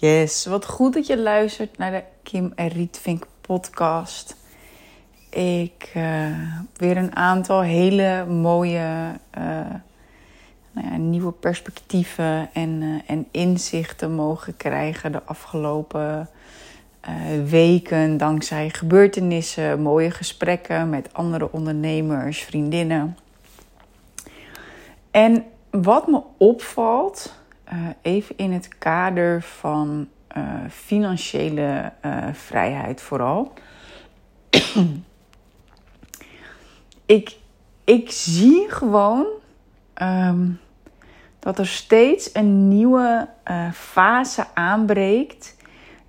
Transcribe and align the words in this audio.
Yes, 0.00 0.46
wat 0.46 0.66
goed 0.66 0.92
dat 0.94 1.06
je 1.06 1.18
luistert 1.18 1.78
naar 1.78 1.90
de 1.90 2.02
Kim 2.22 2.52
en 2.54 2.68
Rietvink 2.68 3.26
podcast. 3.40 4.36
Ik 5.30 5.92
uh, 5.96 6.38
weer 6.76 6.96
een 6.96 7.16
aantal 7.16 7.60
hele 7.60 8.26
mooie 8.26 9.12
uh, 9.38 9.44
nou 10.72 10.88
ja, 10.90 10.96
nieuwe 10.96 11.32
perspectieven 11.32 12.50
en, 12.52 12.82
uh, 12.82 13.00
en 13.06 13.26
inzichten 13.30 14.14
mogen 14.14 14.56
krijgen 14.56 15.12
de 15.12 15.22
afgelopen 15.22 16.28
weken. 17.44 18.16
Dankzij 18.16 18.70
gebeurtenissen, 18.70 19.82
mooie 19.82 20.10
gesprekken 20.10 20.90
met 20.90 21.12
andere 21.12 21.52
ondernemers, 21.52 22.42
vriendinnen. 22.42 23.16
En 25.10 25.44
wat 25.70 26.06
me 26.06 26.22
opvalt 26.36 27.36
uh, 27.72 27.88
even 28.02 28.36
in 28.36 28.52
het 28.52 28.78
kader 28.78 29.42
van 29.42 30.08
uh, 30.36 30.44
financiële 30.70 31.92
uh, 32.04 32.26
vrijheid 32.32 33.00
vooral. 33.00 33.52
ik, 37.06 37.36
ik 37.84 38.10
zie 38.10 38.70
gewoon 38.70 39.26
um, 40.02 40.60
dat 41.38 41.58
er 41.58 41.66
steeds 41.66 42.30
een 42.32 42.68
nieuwe 42.68 43.28
fase 43.72 44.46
aanbreekt 44.54 45.56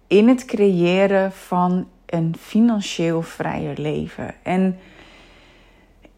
in 0.08 0.28
het 0.28 0.46
creëren 0.46 1.32
van 1.32 1.88
een 2.06 2.36
financieel 2.40 3.22
vrijer 3.22 3.80
leven. 3.80 4.36
En 4.44 4.80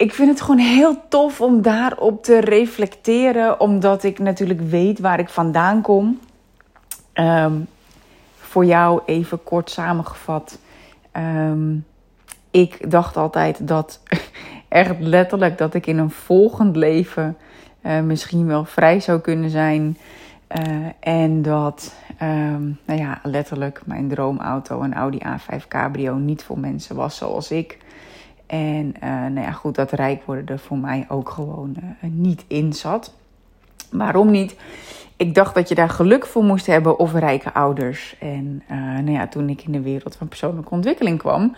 ik 0.01 0.13
vind 0.13 0.29
het 0.29 0.41
gewoon 0.41 0.59
heel 0.59 1.07
tof 1.07 1.41
om 1.41 1.61
daarop 1.61 2.23
te 2.23 2.39
reflecteren, 2.39 3.59
omdat 3.59 4.03
ik 4.03 4.19
natuurlijk 4.19 4.61
weet 4.61 4.99
waar 4.99 5.19
ik 5.19 5.29
vandaan 5.29 5.81
kom. 5.81 6.19
Um, 7.13 7.67
voor 8.37 8.65
jou 8.65 9.01
even 9.05 9.43
kort 9.43 9.69
samengevat. 9.69 10.59
Um, 11.17 11.85
ik 12.51 12.91
dacht 12.91 13.17
altijd 13.17 13.67
dat, 13.67 13.99
echt 14.67 14.99
letterlijk, 14.99 15.57
dat 15.57 15.73
ik 15.73 15.87
in 15.87 15.97
een 15.97 16.11
volgend 16.11 16.75
leven 16.75 17.37
uh, 17.83 17.99
misschien 17.99 18.47
wel 18.47 18.65
vrij 18.65 18.99
zou 18.99 19.19
kunnen 19.19 19.49
zijn. 19.49 19.97
Uh, 20.59 20.85
en 20.99 21.41
dat, 21.41 21.93
um, 22.21 22.79
nou 22.85 22.99
ja, 22.99 23.19
letterlijk 23.23 23.81
mijn 23.85 24.07
droomauto, 24.09 24.81
een 24.81 24.93
Audi 24.93 25.19
A5 25.25 25.67
Cabrio, 25.67 26.15
niet 26.15 26.43
voor 26.43 26.59
mensen 26.59 26.95
was 26.95 27.17
zoals 27.17 27.51
ik. 27.51 27.77
En 28.51 28.93
uh, 29.03 29.09
nou 29.09 29.39
ja, 29.39 29.51
goed, 29.51 29.75
dat 29.75 29.91
rijk 29.91 30.23
worden 30.25 30.45
er 30.45 30.59
voor 30.59 30.77
mij 30.77 31.05
ook 31.07 31.29
gewoon 31.29 31.75
uh, 31.77 32.09
niet 32.11 32.45
in 32.47 32.73
zat. 32.73 33.13
Waarom 33.91 34.31
niet? 34.31 34.55
Ik 35.15 35.35
dacht 35.35 35.55
dat 35.55 35.69
je 35.69 35.75
daar 35.75 35.89
geluk 35.89 36.25
voor 36.25 36.43
moest 36.43 36.65
hebben 36.65 36.99
of 36.99 37.13
rijke 37.13 37.53
ouders. 37.53 38.15
En 38.19 38.63
uh, 38.71 38.77
nou 38.77 39.11
ja, 39.11 39.27
toen 39.27 39.49
ik 39.49 39.63
in 39.63 39.71
de 39.71 39.81
wereld 39.81 40.15
van 40.15 40.27
persoonlijke 40.27 40.69
ontwikkeling 40.69 41.17
kwam, 41.17 41.55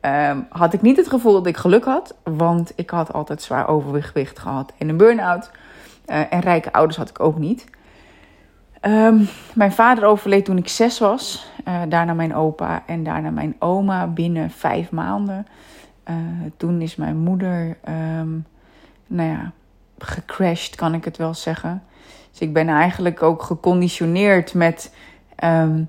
ehm, 0.00 0.40
had 0.48 0.72
ik 0.72 0.82
niet 0.82 0.96
het 0.96 1.08
gevoel 1.08 1.32
dat 1.32 1.46
ik 1.46 1.56
geluk 1.56 1.84
had. 1.84 2.14
Want 2.22 2.72
ik 2.74 2.90
had 2.90 3.12
altijd 3.12 3.42
zwaar 3.42 3.68
overgewicht 3.68 4.38
gehad 4.38 4.72
en 4.78 4.88
een 4.88 4.96
burn-out. 4.96 5.50
en 6.06 6.40
rijke 6.40 6.72
ouders 6.72 6.96
had 6.96 7.08
ik 7.08 7.20
ook 7.20 7.38
niet. 7.38 7.64
Um, 8.82 9.28
mijn 9.54 9.72
vader 9.72 10.04
overleed 10.04 10.44
toen 10.44 10.58
ik 10.58 10.68
zes 10.68 10.98
was. 10.98 11.50
daarna 11.88 12.14
mijn 12.14 12.34
opa 12.34 12.82
en 12.86 13.02
daarna 13.02 13.30
mijn 13.30 13.56
oma 13.58 14.06
binnen 14.06 14.50
vijf 14.50 14.90
maanden. 14.90 15.46
Uh, 16.10 16.16
toen 16.56 16.80
is 16.80 16.96
mijn 16.96 17.16
moeder, 17.16 17.76
um, 17.88 18.46
nou 19.06 19.30
ja, 19.30 19.52
gecrashed, 19.98 20.74
kan 20.74 20.94
ik 20.94 21.04
het 21.04 21.16
wel 21.16 21.34
zeggen. 21.34 21.82
Dus 22.30 22.40
ik 22.40 22.52
ben 22.52 22.68
eigenlijk 22.68 23.22
ook 23.22 23.42
geconditioneerd 23.42 24.54
met. 24.54 24.94
Um, 25.44 25.88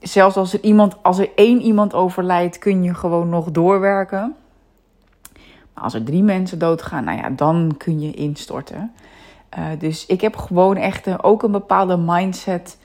zelfs 0.00 0.36
als 0.36 0.52
er, 0.52 0.62
iemand, 0.62 1.02
als 1.02 1.18
er 1.18 1.30
één 1.34 1.60
iemand 1.60 1.94
overlijdt, 1.94 2.58
kun 2.58 2.82
je 2.82 2.94
gewoon 2.94 3.28
nog 3.28 3.50
doorwerken. 3.50 4.36
Maar 5.74 5.84
als 5.84 5.94
er 5.94 6.04
drie 6.04 6.22
mensen 6.22 6.58
doodgaan, 6.58 7.04
nou 7.04 7.18
ja, 7.18 7.30
dan 7.30 7.74
kun 7.78 8.00
je 8.00 8.14
instorten. 8.14 8.92
Uh, 9.58 9.64
dus 9.78 10.06
ik 10.06 10.20
heb 10.20 10.36
gewoon 10.36 10.76
echt 10.76 11.06
een, 11.06 11.22
ook 11.22 11.42
een 11.42 11.52
bepaalde 11.52 11.96
mindset 11.96 12.78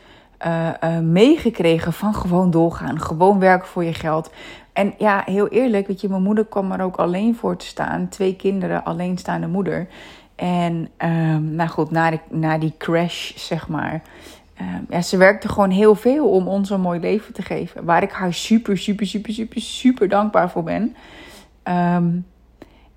uh, 0.46 0.70
uh, 0.84 1.00
meegekregen 1.00 1.94
van 1.94 2.14
gewoon 2.14 2.52
doorgaan. 2.52 3.00
Gewoon 3.02 3.40
werken 3.40 3.68
voor 3.68 3.84
je 3.84 3.94
geld. 3.94 4.32
En 4.74 4.94
ja, 4.98 5.22
heel 5.26 5.48
eerlijk, 5.48 5.88
weet 5.88 6.02
je, 6.02 6.10
mijn 6.10 6.24
moeder 6.24 6.46
kwam 6.46 6.72
er 6.72 6.84
ook 6.84 6.96
alleen 6.96 7.36
voor 7.36 7.58
te 7.58 7.66
staan. 7.66 8.10
Twee 8.10 8.36
kinderen, 8.36 8.84
alleenstaande 8.84 9.48
moeder. 9.48 9.88
En 10.36 10.88
um, 10.98 11.56
nou 11.56 11.70
goed, 11.70 11.92
na, 11.92 12.10
de, 12.10 12.20
na 12.30 12.58
die 12.58 12.74
crash, 12.78 13.36
zeg 13.36 13.68
maar. 13.68 14.02
Um, 14.62 14.86
ja, 14.90 15.02
ze 15.02 15.18
werkte 15.18 15.50
gewoon 15.50 15.70
heel 15.70 15.96
veel 15.96 16.30
om 16.30 16.48
ons 16.48 16.70
een 16.70 16.82
mooi 16.82 17.00
leven 17.00 17.34
te 17.34 17.42
geven. 17.42 17.86
Waar 17.86 18.04
ik 18.04 18.12
haar 18.12 18.34
super, 18.34 18.78
super, 18.78 19.06
super, 19.06 19.34
super, 19.34 19.62
super 19.62 20.10
dankbaar 20.10 20.50
voor 20.50 20.64
ben. 20.64 20.96
Um, 21.64 22.26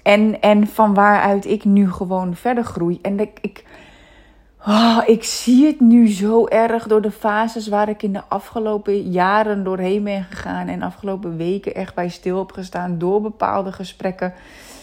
en, 0.02 0.40
en 0.40 0.66
van 0.66 0.94
waaruit 0.94 1.46
ik 1.46 1.64
nu 1.64 1.90
gewoon 1.92 2.34
verder 2.34 2.64
groei. 2.64 2.98
En 3.02 3.20
ik 3.20 3.64
Oh, 4.66 5.02
ik 5.06 5.24
zie 5.24 5.66
het 5.66 5.80
nu 5.80 6.08
zo 6.08 6.46
erg 6.46 6.86
door 6.86 7.02
de 7.02 7.10
fases 7.10 7.68
waar 7.68 7.88
ik 7.88 8.02
in 8.02 8.12
de 8.12 8.22
afgelopen 8.28 9.10
jaren 9.10 9.64
doorheen 9.64 10.04
ben 10.04 10.24
gegaan. 10.24 10.68
En 10.68 10.82
afgelopen 10.82 11.36
weken 11.36 11.74
echt 11.74 11.94
bij 11.94 12.08
stil 12.08 12.38
heb 12.38 12.52
gestaan. 12.52 12.98
Door 12.98 13.20
bepaalde 13.20 13.72
gesprekken. 13.72 14.34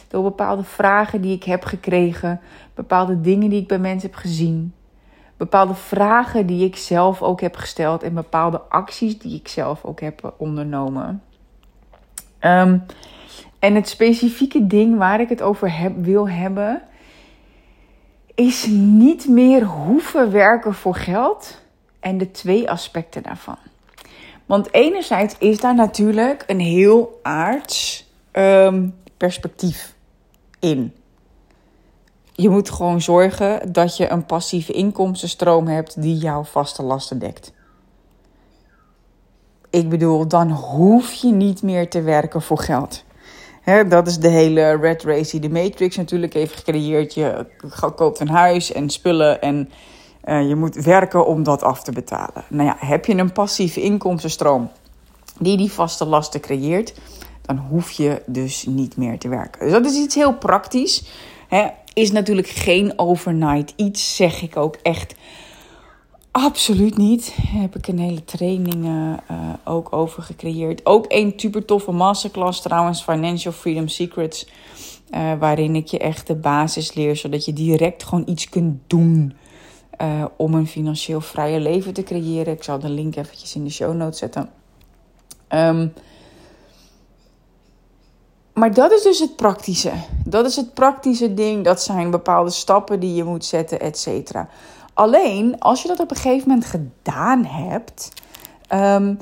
Door 0.07 0.23
bepaalde 0.23 0.63
vragen 0.63 1.21
die 1.21 1.35
ik 1.35 1.43
heb 1.43 1.63
gekregen. 1.63 2.39
Bepaalde 2.73 3.21
dingen 3.21 3.49
die 3.49 3.61
ik 3.61 3.67
bij 3.67 3.79
mensen 3.79 4.09
heb 4.09 4.19
gezien. 4.19 4.73
Bepaalde 5.37 5.73
vragen 5.73 6.45
die 6.45 6.65
ik 6.65 6.75
zelf 6.75 7.21
ook 7.21 7.41
heb 7.41 7.55
gesteld. 7.55 8.03
En 8.03 8.13
bepaalde 8.13 8.61
acties 8.61 9.19
die 9.19 9.35
ik 9.35 9.47
zelf 9.47 9.85
ook 9.85 9.99
heb 9.99 10.33
ondernomen. 10.37 11.23
Um, 12.39 12.85
en 13.59 13.75
het 13.75 13.89
specifieke 13.89 14.67
ding 14.67 14.97
waar 14.97 15.19
ik 15.19 15.29
het 15.29 15.41
over 15.41 15.91
wil 15.97 16.29
hebben 16.29 16.81
is 18.35 18.65
niet 18.69 19.27
meer 19.27 19.63
hoeven 19.63 20.31
werken 20.31 20.73
voor 20.73 20.95
geld 20.95 21.61
en 21.99 22.17
de 22.17 22.31
twee 22.31 22.69
aspecten 22.69 23.23
daarvan. 23.23 23.57
Want 24.45 24.73
enerzijds 24.73 25.35
is 25.37 25.59
daar 25.59 25.75
natuurlijk 25.75 26.43
een 26.47 26.59
heel 26.59 27.19
aards 27.21 28.09
um, 28.31 28.95
perspectief 29.17 29.95
in. 30.59 30.93
Je 32.33 32.49
moet 32.49 32.69
gewoon 32.69 33.01
zorgen 33.01 33.71
dat 33.71 33.97
je 33.97 34.09
een 34.09 34.25
passieve 34.25 34.73
inkomstenstroom 34.73 35.67
hebt 35.67 36.01
die 36.01 36.17
jouw 36.17 36.43
vaste 36.43 36.83
lasten 36.83 37.19
dekt. 37.19 37.53
Ik 39.69 39.89
bedoel, 39.89 40.27
dan 40.27 40.51
hoef 40.51 41.11
je 41.13 41.31
niet 41.31 41.61
meer 41.61 41.89
te 41.89 42.01
werken 42.01 42.41
voor 42.41 42.59
geld 42.59 43.03
dat 43.89 44.07
is 44.07 44.17
de 44.17 44.27
hele 44.27 44.77
red 44.77 45.03
race 45.03 45.31
die 45.39 45.49
de 45.49 45.59
Matrix 45.59 45.97
natuurlijk 45.97 46.33
heeft 46.33 46.55
gecreëerd. 46.55 47.13
Je 47.13 47.45
koopt 47.95 48.19
een 48.19 48.29
huis 48.29 48.71
en 48.71 48.89
spullen 48.89 49.41
en 49.41 49.69
uh, 50.25 50.47
je 50.47 50.55
moet 50.55 50.75
werken 50.75 51.25
om 51.25 51.43
dat 51.43 51.63
af 51.63 51.83
te 51.83 51.91
betalen. 51.91 52.43
Nou 52.49 52.67
ja, 52.67 52.75
heb 52.79 53.05
je 53.05 53.15
een 53.15 53.31
passieve 53.31 53.81
inkomstenstroom 53.81 54.71
die 55.39 55.57
die 55.57 55.71
vaste 55.71 56.05
lasten 56.05 56.39
creëert, 56.39 56.93
dan 57.41 57.57
hoef 57.57 57.91
je 57.91 58.21
dus 58.25 58.65
niet 58.65 58.97
meer 58.97 59.19
te 59.19 59.27
werken. 59.27 59.61
Dus 59.61 59.71
dat 59.71 59.85
is 59.85 59.97
iets 59.97 60.15
heel 60.15 60.33
praktisch. 60.33 61.03
Is 61.93 62.11
natuurlijk 62.11 62.47
geen 62.47 62.93
overnight 62.95 63.73
iets, 63.75 64.15
zeg 64.15 64.41
ik 64.41 64.57
ook 64.57 64.77
echt 64.81 65.15
Absoluut 66.31 66.97
niet. 66.97 67.33
Daar 67.37 67.61
heb 67.61 67.75
ik 67.75 67.87
een 67.87 67.99
hele 67.99 68.23
training 68.23 68.85
uh, 68.85 69.13
ook 69.63 69.93
over 69.93 70.23
gecreëerd. 70.23 70.85
Ook 70.85 71.05
een 71.07 71.33
super 71.35 71.65
toffe 71.65 71.91
masterclass 71.91 72.61
trouwens, 72.61 73.03
Financial 73.03 73.53
Freedom 73.53 73.87
Secrets. 73.87 74.47
Uh, 75.13 75.33
waarin 75.39 75.75
ik 75.75 75.87
je 75.87 75.97
echt 75.97 76.27
de 76.27 76.35
basis 76.35 76.93
leer, 76.93 77.15
zodat 77.15 77.45
je 77.45 77.53
direct 77.53 78.03
gewoon 78.03 78.23
iets 78.27 78.49
kunt 78.49 78.79
doen 78.87 79.33
om 80.37 80.53
een 80.53 80.67
financieel 80.67 81.21
vrije 81.21 81.59
leven 81.59 81.93
te 81.93 82.03
creëren. 82.03 82.53
Ik 82.53 82.63
zal 82.63 82.79
de 82.79 82.89
link 82.89 83.15
eventjes 83.15 83.55
in 83.55 83.63
de 83.63 83.69
show 83.69 83.95
notes 83.95 84.19
zetten. 84.19 84.49
Um, 85.49 85.93
maar 88.53 88.73
dat 88.73 88.91
is 88.91 89.01
dus 89.01 89.19
het 89.19 89.35
praktische. 89.35 89.91
Dat 90.25 90.45
is 90.45 90.55
het 90.55 90.73
praktische 90.73 91.33
ding. 91.33 91.63
Dat 91.63 91.81
zijn 91.81 92.11
bepaalde 92.11 92.49
stappen 92.49 92.99
die 92.99 93.15
je 93.15 93.23
moet 93.23 93.45
zetten, 93.45 93.79
et 93.79 93.97
cetera. 93.97 94.49
Alleen 95.01 95.59
als 95.59 95.81
je 95.81 95.87
dat 95.87 95.99
op 95.99 96.11
een 96.11 96.17
gegeven 96.17 96.49
moment 96.49 96.65
gedaan 96.65 97.45
hebt, 97.45 98.11
um, 98.73 99.17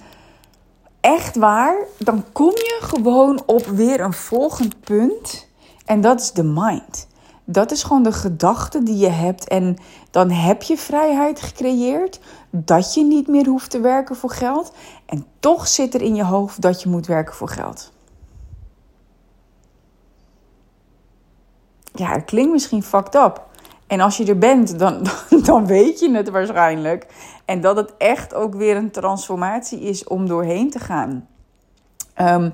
echt 1.00 1.36
waar, 1.36 1.76
dan 1.98 2.26
kom 2.31 2.50
je 2.50 2.78
gewoon 2.81 3.42
op 3.46 3.66
weer 3.66 4.00
een 4.00 4.14
volgend 4.14 4.80
punt. 4.80 5.48
En 5.86 6.02
dat 6.02 6.22
is 6.22 6.31
de 6.31 6.44
mind. 6.44 7.08
Dat 7.46 7.72
is 7.72 7.84
gewoon 7.84 8.04
de 8.04 8.12
gedachte 8.12 8.84
die 8.84 8.98
je 8.98 9.10
hebt. 9.10 9.48
En 9.48 9.78
dan 10.12 10.31
heb 10.31 10.62
je 10.62 10.78
vrijheid 10.78 11.42
gecreëerd. 11.42 12.20
Dat 12.50 12.94
je 12.94 13.04
niet 13.04 13.28
meer 13.28 13.48
hoeft 13.48 13.70
te 13.70 13.80
werken 13.80 14.16
voor 14.16 14.31
geld. 14.31 14.74
En 15.06 15.26
toch 15.40 15.68
zit 15.68 15.94
er 15.94 16.02
in 16.02 16.16
je 16.16 16.24
hoofd 16.24 16.62
dat 16.62 16.81
je 16.81 16.90
moet 16.90 17.08
werken 17.08 17.36
voor 17.36 17.50
geld. 17.50 17.92
Ja, 21.94 22.12
het 22.12 22.26
klinkt 22.26 22.52
misschien 22.52 22.84
fucked 22.84 23.16
up. 23.16 23.48
En 23.89 24.00
als 24.00 24.18
je 24.18 24.25
er 24.25 24.38
bent, 24.38 24.80
dan, 24.80 25.07
dan 25.45 25.65
weet 25.65 26.00
je 26.00 26.12
het 26.12 26.30
waarschijnlijk. 26.30 27.07
En 27.45 27.62
dat 27.62 27.75
het 27.75 27.94
echt 27.97 28.33
ook 28.33 28.56
weer 28.56 28.75
een 28.75 28.91
transformatie 28.91 29.80
is 29.80 30.03
om 30.03 30.27
doorheen 30.27 30.69
te 30.69 30.80
gaan. 30.80 31.27
Ehm, 32.13 32.50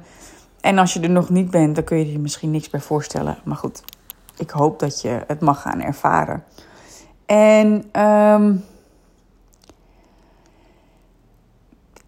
en 0.62 0.78
als 0.78 0.94
je 0.94 1.00
er 1.00 1.10
nog 1.10 1.30
niet 1.30 1.52
bent, 1.52 1.76
dan 1.76 1.84
kun 1.84 1.98
je 1.98 2.12
je 2.12 2.20
misschien 2.20 2.52
niks 2.52 2.70
bij 2.70 2.80
voorstellen. 2.80 3.38
Maar 3.44 3.56
goed, 3.56 3.84
ik 4.38 4.50
hoop 4.50 4.80
dat 4.80 5.02
je 5.02 5.24
het 5.28 5.40
mag 5.40 5.62
gaan 5.62 5.82
ervaren. 5.82 6.44
En 7.26 8.00
um, 8.02 8.64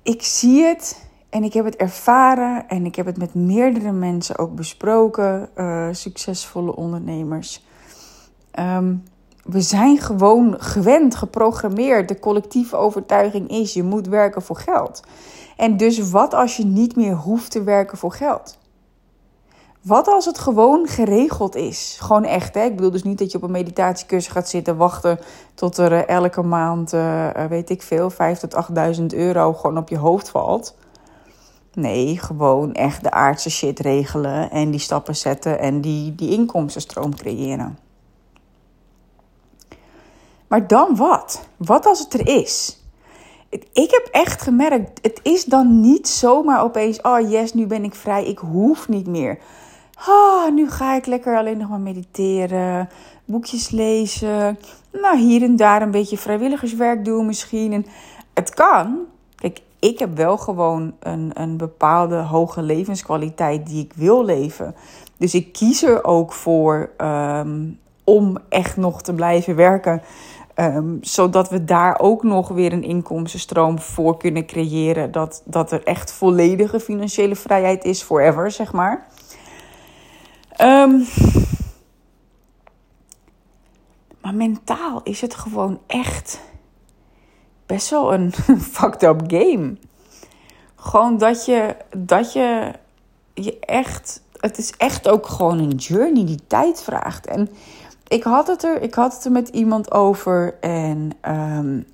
ik 0.03 0.21
zie 0.23 0.63
het 0.63 1.07
en 1.29 1.43
ik 1.43 1.53
heb 1.53 1.65
het 1.65 1.75
ervaren 1.75 2.67
en 2.67 2.85
ik 2.85 2.95
heb 2.95 3.05
het 3.05 3.17
met 3.17 3.33
meerdere 3.33 3.91
mensen 3.91 4.37
ook 4.37 4.55
besproken, 4.55 5.49
uh, 5.55 5.87
succesvolle 5.91 6.75
ondernemers. 6.75 7.65
Um, 8.59 9.03
we 9.47 9.61
zijn 9.61 9.97
gewoon 9.97 10.55
gewend, 10.57 11.15
geprogrammeerd. 11.15 12.07
De 12.07 12.19
collectieve 12.19 12.75
overtuiging 12.75 13.49
is: 13.49 13.73
je 13.73 13.83
moet 13.83 14.07
werken 14.07 14.41
voor 14.41 14.57
geld. 14.57 15.01
En 15.57 15.77
dus 15.77 16.09
wat 16.09 16.33
als 16.33 16.57
je 16.57 16.65
niet 16.65 16.95
meer 16.95 17.15
hoeft 17.15 17.51
te 17.51 17.63
werken 17.63 17.97
voor 17.97 18.11
geld? 18.11 18.57
Wat 19.81 20.07
als 20.07 20.25
het 20.25 20.37
gewoon 20.37 20.87
geregeld 20.87 21.55
is? 21.55 21.97
Gewoon 21.99 22.23
echt, 22.23 22.55
hè? 22.55 22.63
Ik 22.63 22.75
bedoel 22.75 22.91
dus 22.91 23.03
niet 23.03 23.17
dat 23.17 23.31
je 23.31 23.37
op 23.37 23.43
een 23.43 23.51
meditatiecursus 23.51 24.31
gaat 24.31 24.49
zitten 24.49 24.77
wachten 24.77 25.19
tot 25.53 25.77
er 25.77 25.93
eh, 25.93 26.15
elke 26.15 26.41
maand, 26.41 26.93
uh, 26.93 27.29
weet 27.49 27.69
ik 27.69 27.81
veel, 27.81 28.11
5.000 28.11 28.17
tot 28.39 28.67
8.000 28.99 29.05
euro 29.05 29.53
gewoon 29.53 29.77
op 29.77 29.89
je 29.89 29.97
hoofd 29.97 30.29
valt. 30.29 30.75
Nee, 31.73 32.19
gewoon 32.19 32.73
echt 32.73 33.03
de 33.03 33.11
aardse 33.11 33.49
shit 33.49 33.79
regelen 33.79 34.51
en 34.51 34.71
die 34.71 34.79
stappen 34.79 35.15
zetten 35.15 35.59
en 35.59 35.81
die, 35.81 36.15
die 36.15 36.31
inkomstenstroom 36.31 37.15
creëren. 37.15 37.86
Maar 40.47 40.67
dan 40.67 40.95
wat? 40.95 41.47
Wat 41.57 41.85
als 41.85 41.99
het 41.99 42.13
er 42.13 42.27
is? 42.27 42.81
Ik 43.49 43.91
heb 43.91 44.07
echt 44.11 44.41
gemerkt, 44.41 44.99
het 45.01 45.19
is 45.23 45.45
dan 45.45 45.81
niet 45.81 46.07
zomaar 46.07 46.63
opeens, 46.63 47.01
oh 47.01 47.29
yes, 47.29 47.53
nu 47.53 47.67
ben 47.67 47.83
ik 47.83 47.95
vrij, 47.95 48.25
ik 48.25 48.37
hoef 48.37 48.87
niet 48.87 49.07
meer. 49.07 49.37
Ah, 50.07 50.53
nu 50.53 50.69
ga 50.69 50.95
ik 50.95 51.05
lekker 51.05 51.37
alleen 51.37 51.57
nog 51.57 51.69
maar 51.69 51.79
mediteren, 51.79 52.89
boekjes 53.25 53.69
lezen, 53.69 54.59
nou 54.91 55.17
hier 55.17 55.43
en 55.43 55.55
daar 55.55 55.81
een 55.81 55.91
beetje 55.91 56.17
vrijwilligerswerk 56.17 57.05
doen 57.05 57.25
misschien. 57.25 57.73
En 57.73 57.85
het 58.33 58.53
kan. 58.53 58.97
Kijk, 59.35 59.61
ik 59.79 59.99
heb 59.99 60.15
wel 60.15 60.37
gewoon 60.37 60.93
een, 60.99 61.31
een 61.33 61.57
bepaalde 61.57 62.15
hoge 62.15 62.61
levenskwaliteit 62.61 63.67
die 63.67 63.83
ik 63.83 63.93
wil 63.95 64.25
leven. 64.25 64.75
Dus 65.17 65.33
ik 65.33 65.53
kies 65.53 65.83
er 65.83 66.03
ook 66.03 66.33
voor 66.33 66.89
um, 66.97 67.79
om 68.03 68.37
echt 68.49 68.77
nog 68.77 69.01
te 69.01 69.13
blijven 69.13 69.55
werken. 69.55 70.01
Um, 70.59 70.97
zodat 71.01 71.49
we 71.49 71.63
daar 71.63 71.99
ook 71.99 72.23
nog 72.23 72.47
weer 72.47 72.73
een 72.73 72.83
inkomstenstroom 72.83 73.79
voor 73.79 74.17
kunnen 74.17 74.45
creëren. 74.45 75.11
Dat, 75.11 75.41
dat 75.45 75.71
er 75.71 75.83
echt 75.83 76.11
volledige 76.11 76.79
financiële 76.79 77.35
vrijheid 77.35 77.83
is, 77.83 78.01
forever, 78.01 78.51
zeg 78.51 78.73
maar. 78.73 79.07
Um, 80.61 81.05
maar 84.21 84.35
mentaal 84.35 85.01
is 85.03 85.21
het 85.21 85.35
gewoon 85.35 85.79
echt 85.87 86.41
best 87.65 87.89
wel 87.89 88.13
een 88.13 88.33
fucked 88.73 89.03
up 89.03 89.21
game. 89.27 89.77
Gewoon 90.75 91.17
dat 91.17 91.45
je, 91.45 91.75
dat 91.97 92.33
je, 92.33 92.71
je 93.33 93.59
echt. 93.59 94.21
Het 94.39 94.57
is 94.57 94.73
echt 94.77 95.09
ook 95.09 95.25
gewoon 95.25 95.59
een 95.59 95.75
journey 95.75 96.25
die 96.25 96.39
tijd 96.47 96.83
vraagt. 96.83 97.27
En 97.27 97.49
ik 98.07 98.23
had 98.23 98.47
het 98.47 98.63
er, 98.63 98.81
ik 98.81 98.93
had 98.93 99.13
het 99.13 99.25
er 99.25 99.31
met 99.31 99.47
iemand 99.47 99.91
over 99.91 100.55
en 100.59 101.11
um, 101.29 101.85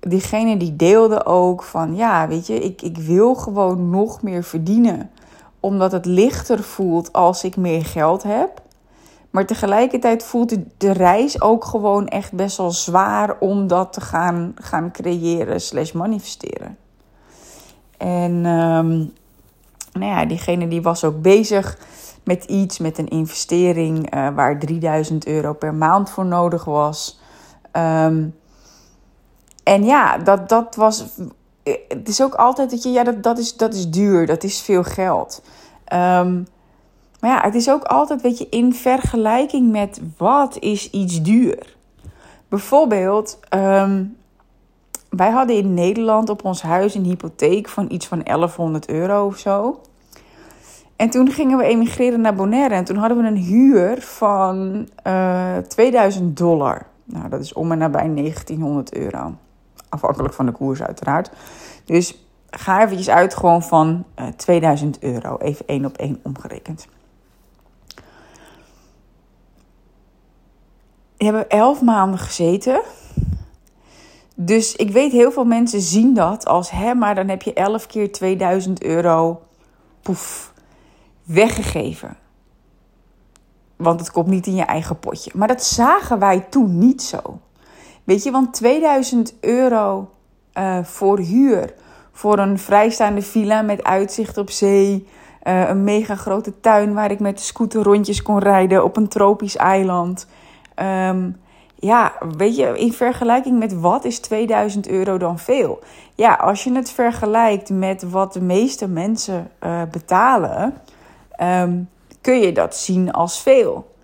diegene 0.00 0.56
die 0.56 0.76
deelde 0.76 1.26
ook 1.26 1.62
van 1.62 1.96
ja, 1.96 2.28
weet 2.28 2.46
je, 2.46 2.58
ik, 2.58 2.82
ik 2.82 2.96
wil 2.96 3.34
gewoon 3.34 3.90
nog 3.90 4.22
meer 4.22 4.44
verdienen. 4.44 5.10
Omdat 5.60 5.92
het 5.92 6.06
lichter 6.06 6.62
voelt 6.62 7.12
als 7.12 7.44
ik 7.44 7.56
meer 7.56 7.84
geld 7.84 8.22
heb. 8.22 8.62
Maar 9.30 9.46
tegelijkertijd 9.46 10.22
voelt 10.22 10.56
de 10.76 10.92
reis 10.92 11.40
ook 11.40 11.64
gewoon 11.64 12.08
echt 12.08 12.32
best 12.32 12.56
wel 12.56 12.70
zwaar 12.70 13.36
om 13.40 13.66
dat 13.66 13.92
te 13.92 14.00
gaan, 14.00 14.54
gaan 14.54 14.92
creëren 14.92 15.60
slash 15.60 15.92
manifesteren. 15.92 16.76
En 17.96 18.32
um, 18.32 19.12
nou 19.92 20.12
ja, 20.12 20.24
diegene 20.24 20.68
die 20.68 20.82
was 20.82 21.04
ook 21.04 21.22
bezig 21.22 21.78
met 22.28 22.44
iets, 22.44 22.78
met 22.78 22.98
een 22.98 23.08
investering 23.08 24.14
uh, 24.14 24.28
waar 24.34 24.58
3000 24.58 25.26
euro 25.26 25.52
per 25.52 25.74
maand 25.74 26.10
voor 26.10 26.26
nodig 26.26 26.64
was. 26.64 27.20
Um, 27.72 28.34
en 29.62 29.84
ja, 29.84 30.18
dat, 30.18 30.48
dat 30.48 30.74
was. 30.76 31.04
Het 31.88 32.08
is 32.08 32.22
ook 32.22 32.34
altijd 32.34 32.70
dat 32.70 32.82
je, 32.82 32.88
ja, 32.90 33.04
dat, 33.04 33.22
dat, 33.22 33.38
is, 33.38 33.56
dat 33.56 33.74
is 33.74 33.90
duur, 33.90 34.26
dat 34.26 34.44
is 34.44 34.60
veel 34.60 34.84
geld. 34.84 35.42
Um, 35.92 36.46
maar 37.20 37.30
ja, 37.30 37.40
het 37.40 37.54
is 37.54 37.70
ook 37.70 37.82
altijd, 37.82 38.22
weet 38.22 38.38
je, 38.38 38.46
in 38.48 38.74
vergelijking 38.74 39.70
met 39.70 40.00
wat 40.16 40.56
is 40.58 40.90
iets 40.90 41.22
duur. 41.22 41.76
Bijvoorbeeld, 42.48 43.38
um, 43.54 44.16
wij 45.10 45.30
hadden 45.30 45.56
in 45.56 45.74
Nederland 45.74 46.28
op 46.28 46.44
ons 46.44 46.62
huis 46.62 46.94
een 46.94 47.04
hypotheek 47.04 47.68
van 47.68 47.86
iets 47.90 48.06
van 48.06 48.22
1100 48.22 48.88
euro 48.88 49.26
of 49.26 49.38
zo. 49.38 49.80
En 50.98 51.10
toen 51.10 51.30
gingen 51.30 51.58
we 51.58 51.64
emigreren 51.64 52.20
naar 52.20 52.34
Bonaire. 52.34 52.74
En 52.74 52.84
toen 52.84 52.96
hadden 52.96 53.18
we 53.18 53.26
een 53.26 53.36
huur 53.36 54.02
van 54.02 54.88
uh, 55.06 55.56
eh, 55.56 55.64
2000 55.64 56.36
dollar. 56.36 56.86
Nou, 57.04 57.28
dat 57.28 57.40
is 57.40 57.52
om 57.52 57.72
en 57.72 57.78
nabij 57.78 58.08
1900 58.14 58.94
euro. 58.94 59.34
Afhankelijk 59.88 60.34
van 60.34 60.46
de 60.46 60.52
koers 60.52 60.82
uiteraard. 60.82 61.30
Dus 61.84 62.26
ga 62.50 62.82
eventjes 62.84 63.08
uit 63.08 63.34
gewoon 63.34 63.62
van 63.62 64.04
uh, 64.18 64.26
eh, 64.26 64.34
2000 64.34 65.02
euro. 65.02 65.36
Even 65.36 65.66
één 65.66 65.84
op 65.84 65.96
één 65.96 66.20
omgerekend. 66.22 66.88
We 71.16 71.24
hebben 71.24 71.48
elf 71.48 71.82
maanden 71.82 72.18
gezeten. 72.18 72.80
Dus 74.34 74.76
ik 74.76 74.90
weet 74.90 75.12
heel 75.12 75.32
veel 75.32 75.44
mensen 75.44 75.80
zien 75.80 76.14
dat 76.14 76.46
als... 76.46 76.70
hè, 76.70 76.94
maar 76.94 77.14
dan 77.14 77.28
heb 77.28 77.42
je 77.42 77.52
elf 77.52 77.86
keer 77.86 78.12
2000 78.12 78.82
euro... 78.82 79.42
poef, 80.02 80.52
weggegeven. 81.28 82.16
Want 83.76 84.00
het 84.00 84.10
komt 84.10 84.26
niet 84.26 84.46
in 84.46 84.54
je 84.54 84.64
eigen 84.64 84.98
potje. 84.98 85.30
Maar 85.34 85.48
dat 85.48 85.64
zagen 85.64 86.18
wij 86.18 86.40
toen 86.40 86.78
niet 86.78 87.02
zo. 87.02 87.40
Weet 88.04 88.22
je, 88.22 88.30
want 88.30 88.54
2000 88.54 89.34
euro 89.40 90.10
uh, 90.54 90.84
voor 90.84 91.18
huur. 91.18 91.74
Voor 92.12 92.38
een 92.38 92.58
vrijstaande 92.58 93.22
villa 93.22 93.62
met 93.62 93.84
uitzicht 93.84 94.38
op 94.38 94.50
zee. 94.50 95.08
Uh, 95.42 95.68
een 95.68 95.84
mega 95.84 96.14
grote 96.14 96.60
tuin 96.60 96.94
waar 96.94 97.10
ik 97.10 97.20
met 97.20 97.38
de 97.38 97.44
scooter 97.44 97.82
rondjes 97.82 98.22
kon 98.22 98.38
rijden 98.38 98.84
op 98.84 98.96
een 98.96 99.08
tropisch 99.08 99.56
eiland. 99.56 100.26
Um, 100.82 101.36
ja, 101.74 102.12
weet 102.36 102.56
je, 102.56 102.78
in 102.78 102.92
vergelijking 102.92 103.58
met 103.58 103.80
wat 103.80 104.04
is 104.04 104.18
2000 104.18 104.88
euro 104.88 105.18
dan 105.18 105.38
veel? 105.38 105.78
Ja, 106.14 106.34
als 106.34 106.64
je 106.64 106.72
het 106.72 106.90
vergelijkt 106.90 107.70
met 107.70 108.10
wat 108.10 108.32
de 108.32 108.40
meeste 108.40 108.88
mensen 108.88 109.50
uh, 109.64 109.82
betalen, 109.90 110.74
um, 111.42 111.88
kun 112.20 112.40
je 112.40 112.52
dat 112.52 112.76
zien 112.76 113.12
als 113.12 113.42
veel. 113.42 113.96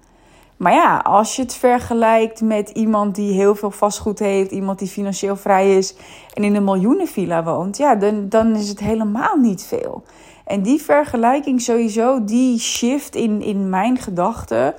Maar 0.57 0.73
ja, 0.73 0.99
als 0.99 1.37
je 1.37 1.43
het 1.43 1.55
vergelijkt 1.55 2.41
met 2.41 2.69
iemand 2.69 3.15
die 3.15 3.33
heel 3.33 3.55
veel 3.55 3.71
vastgoed 3.71 4.19
heeft, 4.19 4.51
iemand 4.51 4.79
die 4.79 4.89
financieel 4.89 5.37
vrij 5.37 5.77
is 5.77 5.95
en 6.35 6.45
in 6.45 6.55
een 6.55 6.65
miljoenenvilla 6.65 7.45
woont, 7.45 7.77
ja, 7.77 7.95
dan, 7.95 8.29
dan 8.29 8.57
is 8.57 8.69
het 8.69 8.81
helemaal 8.81 9.37
niet 9.37 9.63
veel. 9.63 10.03
En 10.45 10.63
die 10.63 10.83
vergelijking 10.83 11.61
sowieso, 11.61 12.25
die 12.25 12.59
shift 12.59 13.15
in, 13.15 13.43
in 13.43 13.69
mijn 13.69 13.99
gedachten, 13.99 14.75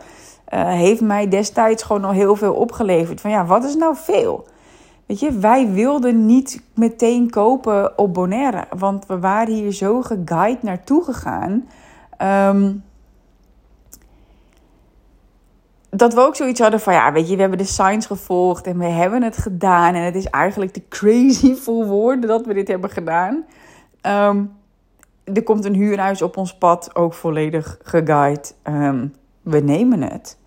uh, 0.53 0.67
heeft 0.67 1.01
mij 1.01 1.27
destijds 1.27 1.83
gewoon 1.83 2.05
al 2.05 2.11
heel 2.11 2.35
veel 2.35 2.53
opgeleverd. 2.53 3.21
Van 3.21 3.31
ja, 3.31 3.45
wat 3.45 3.63
is 3.63 3.75
nou 3.75 3.95
veel? 3.95 4.45
Weet 5.05 5.19
je, 5.19 5.31
wij 5.31 5.71
wilden 5.71 6.25
niet 6.25 6.61
meteen 6.73 7.29
kopen 7.29 7.97
op 7.97 8.13
Bonaire, 8.13 8.65
want 8.77 9.05
we 9.05 9.19
waren 9.19 9.53
hier 9.53 9.71
zo 9.71 10.01
geguide 10.01 10.59
naartoe 10.61 11.03
gegaan. 11.03 11.67
Um, 12.21 12.83
dat 15.89 16.13
we 16.13 16.19
ook 16.19 16.35
zoiets 16.35 16.59
hadden 16.59 16.79
van 16.79 16.93
ja, 16.93 17.11
weet 17.11 17.29
je, 17.29 17.35
we 17.35 17.41
hebben 17.41 17.59
de 17.59 17.65
signs 17.65 18.05
gevolgd 18.05 18.67
en 18.67 18.77
we 18.77 18.85
hebben 18.85 19.23
het 19.23 19.37
gedaan. 19.37 19.93
En 19.93 20.03
het 20.03 20.15
is 20.15 20.25
eigenlijk 20.25 20.73
te 20.73 20.87
crazy 20.89 21.55
voor 21.63 21.85
woorden 21.85 22.27
dat 22.27 22.45
we 22.45 22.53
dit 22.53 22.67
hebben 22.67 22.89
gedaan. 22.89 23.45
Um, 24.01 24.51
er 25.33 25.43
komt 25.43 25.65
een 25.65 25.73
huurhuis 25.73 26.21
op 26.21 26.37
ons 26.37 26.57
pad, 26.57 26.95
ook 26.95 27.13
volledig 27.13 27.77
geguide. 27.83 28.41
Um, 28.63 29.13
we 29.41 29.59
nemen 29.59 30.01
het. 30.01 30.37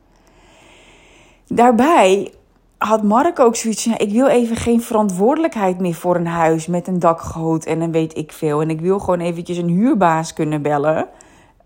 Daarbij 1.46 2.32
had 2.78 3.02
Mark 3.02 3.38
ook 3.38 3.56
zoiets 3.56 3.82
van: 3.82 3.98
ik 3.98 4.12
wil 4.12 4.26
even 4.26 4.56
geen 4.56 4.80
verantwoordelijkheid 4.80 5.78
meer 5.80 5.94
voor 5.94 6.16
een 6.16 6.26
huis 6.26 6.66
met 6.66 6.86
een 6.86 6.98
dakgoot 6.98 7.64
en 7.64 7.78
dan 7.78 7.92
weet 7.92 8.16
ik 8.16 8.32
veel. 8.32 8.60
En 8.60 8.70
ik 8.70 8.80
wil 8.80 8.98
gewoon 8.98 9.20
eventjes 9.20 9.56
een 9.56 9.68
huurbaas 9.68 10.32
kunnen 10.32 10.62
bellen 10.62 11.08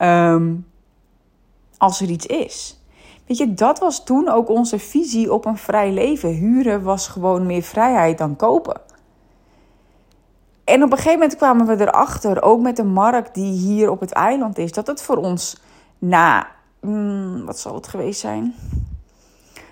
um, 0.02 0.66
als 1.78 2.00
er 2.00 2.09
iets 2.09 2.26
is. 2.26 2.80
Weet 3.26 3.37
je, 3.37 3.54
dat 3.54 3.78
was 3.78 4.04
toen 4.04 4.28
ook 4.28 4.49
onze 4.49 4.78
visie 4.78 5.32
op 5.32 5.44
een 5.44 5.56
vrij 5.56 5.92
leven. 5.92 6.28
Huren 6.28 6.82
was 6.82 7.09
gewoon 7.09 7.47
meer 7.47 7.62
vrijheid 7.62 8.18
dan 8.18 8.37
kopen. 8.37 8.80
En 10.64 10.82
op 10.82 10.90
een 10.90 10.97
gegeven 10.97 11.18
moment 11.18 11.37
kwamen 11.37 11.66
we 11.66 11.80
erachter, 11.80 12.42
ook 12.42 12.61
met 12.61 12.76
de 12.76 12.85
markt 12.85 13.35
die 13.35 13.52
hier 13.52 13.90
op 13.90 14.00
het 14.00 14.12
eiland 14.12 14.59
is, 14.59 14.73
dat 14.73 14.87
het 14.87 15.02
voor 15.02 15.16
ons 15.16 15.62
na, 15.99 16.47
hmm, 16.80 17.44
wat 17.44 17.59
zal 17.59 17.75
het 17.75 17.87
geweest 17.87 18.21
zijn? 18.21 18.54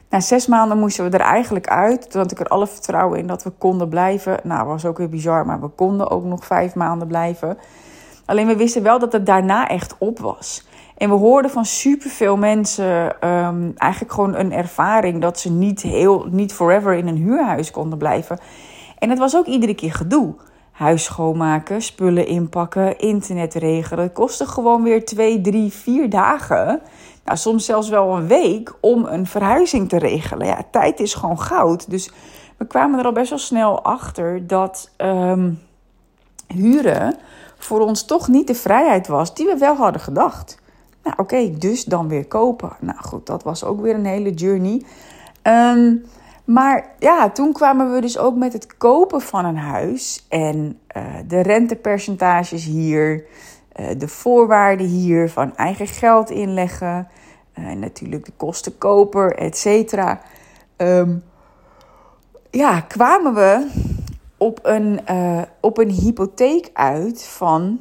Na 0.09 0.21
zes 0.21 0.47
maanden 0.47 0.79
moesten 0.79 1.11
we 1.11 1.19
er 1.19 1.25
eigenlijk 1.25 1.69
uit. 1.69 2.11
Toen 2.11 2.21
had 2.21 2.31
ik 2.31 2.41
er 2.41 2.47
alle 2.47 2.67
vertrouwen 2.67 3.19
in 3.19 3.27
dat 3.27 3.43
we 3.43 3.51
konden 3.51 3.89
blijven. 3.89 4.41
Nou, 4.43 4.67
was 4.67 4.85
ook 4.85 4.99
weer 4.99 5.09
bizar, 5.09 5.47
maar 5.47 5.61
we 5.61 5.69
konden 5.69 6.11
ook 6.11 6.25
nog 6.25 6.45
vijf 6.45 6.75
maanden 6.75 7.09
blijven. 7.09 7.59
Alleen 8.31 8.47
we 8.47 8.57
wisten 8.57 8.83
wel 8.83 8.99
dat 8.99 9.13
het 9.13 9.27
daarna 9.27 9.69
echt 9.69 9.95
op 9.99 10.19
was. 10.19 10.67
En 10.97 11.09
we 11.09 11.15
hoorden 11.15 11.51
van 11.51 11.65
superveel 11.65 12.37
mensen 12.37 13.27
um, 13.29 13.73
eigenlijk 13.77 14.13
gewoon 14.13 14.35
een 14.35 14.53
ervaring 14.53 15.21
dat 15.21 15.41
ze 15.41 15.51
niet, 15.51 15.83
heel, 15.83 16.27
niet 16.31 16.53
forever 16.53 16.95
in 16.95 17.07
een 17.07 17.17
huurhuis 17.17 17.71
konden 17.71 17.99
blijven. 17.99 18.39
En 18.99 19.11
het 19.11 19.19
was 19.19 19.37
ook 19.37 19.47
iedere 19.47 19.75
keer 19.75 19.93
gedoe. 19.93 20.35
Huis 20.71 21.05
schoonmaken, 21.05 21.83
spullen 21.83 22.27
inpakken, 22.27 22.99
internet 22.99 23.55
regelen. 23.55 24.05
Het 24.05 24.13
kostte 24.13 24.47
gewoon 24.47 24.83
weer 24.83 25.05
twee, 25.05 25.41
drie, 25.41 25.73
vier 25.73 26.11
dagen. 26.11 26.81
Nou, 27.25 27.39
soms 27.39 27.65
zelfs 27.65 27.89
wel 27.89 28.17
een 28.17 28.27
week 28.27 28.75
om 28.81 29.05
een 29.05 29.27
verhuizing 29.27 29.89
te 29.89 29.99
regelen. 29.99 30.47
Ja, 30.47 30.63
tijd 30.71 31.01
is 31.01 31.15
gewoon 31.15 31.41
goud. 31.41 31.91
Dus 31.91 32.11
we 32.57 32.67
kwamen 32.67 32.99
er 32.99 33.05
al 33.05 33.13
best 33.13 33.31
wel 33.31 33.39
snel 33.39 33.83
achter 33.83 34.47
dat 34.47 34.91
um, 34.99 35.59
huren 36.47 37.17
voor 37.65 37.81
ons 37.81 38.05
toch 38.05 38.29
niet 38.29 38.47
de 38.47 38.55
vrijheid 38.55 39.07
was 39.07 39.35
die 39.35 39.47
we 39.47 39.59
wel 39.59 39.77
hadden 39.77 40.01
gedacht. 40.01 40.59
Nou, 41.03 41.17
oké, 41.19 41.59
dus 41.59 41.85
dan 41.85 42.09
weer 42.09 42.27
kopen. 42.27 42.73
Nou 42.81 42.99
goed, 42.99 43.27
dat 43.27 43.43
was 43.43 43.65
ook 43.65 43.81
weer 43.81 43.95
een 43.95 44.07
hele 44.07 44.35
journey. 44.35 44.83
Um, 45.43 46.05
maar 46.45 46.91
ja, 46.99 47.31
toen 47.31 47.53
kwamen 47.53 47.93
we 47.93 48.01
dus 48.01 48.19
ook 48.19 48.37
met 48.37 48.53
het 48.53 48.77
kopen 48.77 49.21
van 49.21 49.45
een 49.45 49.57
huis. 49.57 50.27
En 50.29 50.79
uh, 50.97 51.03
de 51.27 51.41
rentepercentages 51.41 52.65
hier, 52.65 53.25
uh, 53.81 53.87
de 53.99 54.09
voorwaarden 54.09 54.87
hier 54.87 55.31
van 55.31 55.57
eigen 55.57 55.87
geld 55.87 56.31
inleggen. 56.31 57.09
En 57.53 57.65
uh, 57.65 57.73
natuurlijk 57.73 58.25
de 58.25 58.33
kosten 58.37 58.79
koper, 58.79 59.37
et 59.37 59.57
cetera. 59.57 60.21
Um, 60.77 61.23
ja, 62.51 62.81
kwamen 62.81 63.35
we 63.35 63.71
op 64.41 64.59
een, 64.63 65.01
op 65.61 65.79
een 65.79 65.91
hypotheek 65.91 66.71
uit 66.73 67.25
van 67.25 67.81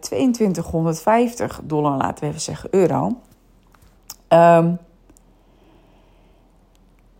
2250 0.00 1.60
dollar, 1.64 1.96
laten 1.96 2.24
we 2.24 2.30
even 2.30 2.40
zeggen 2.40 2.68
euro. 2.72 3.16
Um, 4.28 4.78